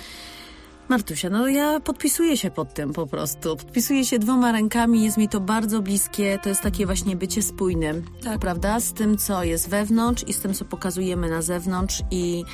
Martusia, 0.91 1.31
no 1.31 1.49
ja 1.49 1.81
podpisuję 1.81 2.37
się 2.37 2.51
pod 2.51 2.75
tym 2.75 2.93
po 2.93 3.07
prostu. 3.07 3.57
Podpisuję 3.57 4.05
się 4.05 4.19
dwoma 4.19 4.53
rękami, 4.53 5.05
jest 5.05 5.17
mi 5.19 5.29
to 5.29 5.41
bardzo 5.41 5.83
bliskie. 5.83 6.39
To 6.43 6.49
jest 6.49 6.61
takie 6.63 6.87
właśnie 6.87 7.17
bycie 7.17 7.43
spójnym, 7.43 8.05
Tak. 8.25 8.39
prawda? 8.39 8.81
Z 8.81 8.93
tym, 8.93 9.19
co 9.19 9.45
jest 9.45 9.69
wewnątrz 9.69 10.25
i 10.27 10.33
z 10.33 10.41
tym, 10.41 10.55
co 10.55 10.65
pokazujemy 10.65 11.31
na 11.31 11.43
zewnątrz. 11.43 12.03
I 12.11 12.45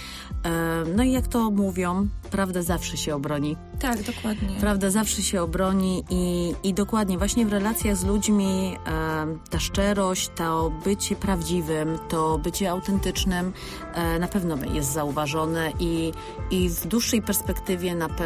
e, 0.44 0.84
no 0.96 1.02
i 1.02 1.12
jak 1.12 1.26
to 1.26 1.50
mówią, 1.50 2.08
prawda 2.30 2.62
zawsze 2.62 2.96
się 2.96 3.14
obroni. 3.14 3.56
tak, 3.80 4.02
dokładnie. 4.02 4.48
Prawda 4.60 4.90
zawsze 4.90 5.22
się 5.22 5.42
obroni 5.42 6.04
i, 6.10 6.54
i 6.62 6.74
dokładnie 6.74 7.18
właśnie 7.18 7.46
w 7.46 7.52
relacjach 7.52 7.96
z 7.96 8.04
ludźmi 8.04 8.76
e, 8.86 9.26
ta 9.50 9.60
szczerość, 9.60 10.30
to 10.34 10.72
bycie 10.84 11.16
prawdziwym, 11.16 11.98
to 12.08 12.38
bycie 12.38 12.70
autentycznym 12.70 13.52
e, 13.94 14.18
na 14.18 14.28
pewno 14.28 14.56
jest 14.74 14.92
zauważone 14.92 15.72
i, 15.80 16.12
i 16.50 16.68
w 16.68 16.86
dłuższej 16.86 17.22
perspektywie 17.22 17.94
na 17.94 18.08
pewno 18.08 18.25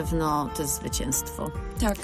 to 0.56 0.62
jest 0.62 0.74
zwycięstwo. 0.74 1.50
Tak. 1.80 1.98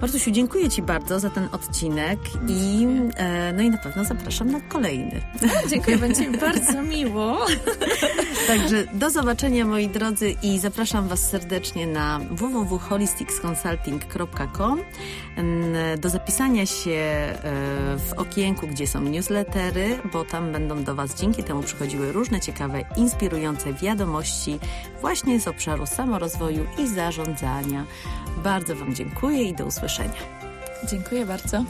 Bartusiu, 0.00 0.30
dziękuję 0.30 0.70
Ci 0.70 0.82
bardzo 0.82 1.20
za 1.20 1.30
ten 1.30 1.48
odcinek 1.52 2.18
i, 2.48 2.86
e, 3.16 3.52
no 3.52 3.62
i 3.62 3.70
na 3.70 3.78
pewno 3.78 4.04
zapraszam 4.04 4.50
na 4.50 4.60
kolejny. 4.60 5.20
Dziękuję, 5.70 5.98
będzie 5.98 6.28
mi 6.28 6.38
bardzo 6.38 6.82
miło. 6.82 7.46
Także 8.46 8.84
do 8.92 9.10
zobaczenia 9.10 9.64
moi 9.64 9.88
drodzy 9.88 10.34
i 10.42 10.58
zapraszam 10.58 11.08
Was 11.08 11.30
serdecznie 11.30 11.86
na 11.86 12.20
www.holisticsconsulting.com 12.30 14.80
do 15.98 16.08
zapisania 16.08 16.66
się 16.66 16.90
e, 16.90 17.36
w 17.98 18.12
okienku, 18.16 18.66
gdzie 18.66 18.86
są 18.86 19.00
newslettery, 19.00 19.98
bo 20.12 20.24
tam 20.24 20.52
będą 20.52 20.84
do 20.84 20.94
Was 20.94 21.14
dzięki 21.14 21.44
temu 21.44 21.62
przychodziły 21.62 22.12
różne 22.12 22.40
ciekawe, 22.40 22.84
inspirujące 22.96 23.72
wiadomości 23.72 24.58
właśnie 25.00 25.40
z 25.40 25.48
obszaru 25.48 25.86
samorozwoju 25.86 26.66
i 26.78 26.88
zarządzania. 26.88 27.84
Bardzo 28.36 28.76
Wam 28.76 28.94
dziękuję 28.94 29.42
i 29.42 29.54
do 29.54 29.66
usłyszenia. 29.86 30.20
Dziękuję 30.90 31.26
bardzo. 31.26 31.64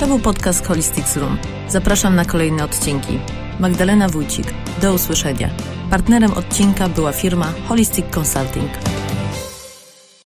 To 0.00 0.06
był 0.06 0.18
podcast 0.18 0.66
Holistics 0.66 1.16
Room. 1.16 1.38
Zapraszam 1.68 2.14
na 2.14 2.24
kolejne 2.24 2.64
odcinki. 2.64 3.18
Magdalena 3.58 4.08
Wójcik. 4.08 4.46
Do 4.82 4.94
usłyszenia. 4.94 5.50
Partnerem 5.90 6.32
odcinka 6.32 6.88
była 6.88 7.12
firma 7.12 7.52
Holistic 7.68 8.06
Consulting. 8.16 8.70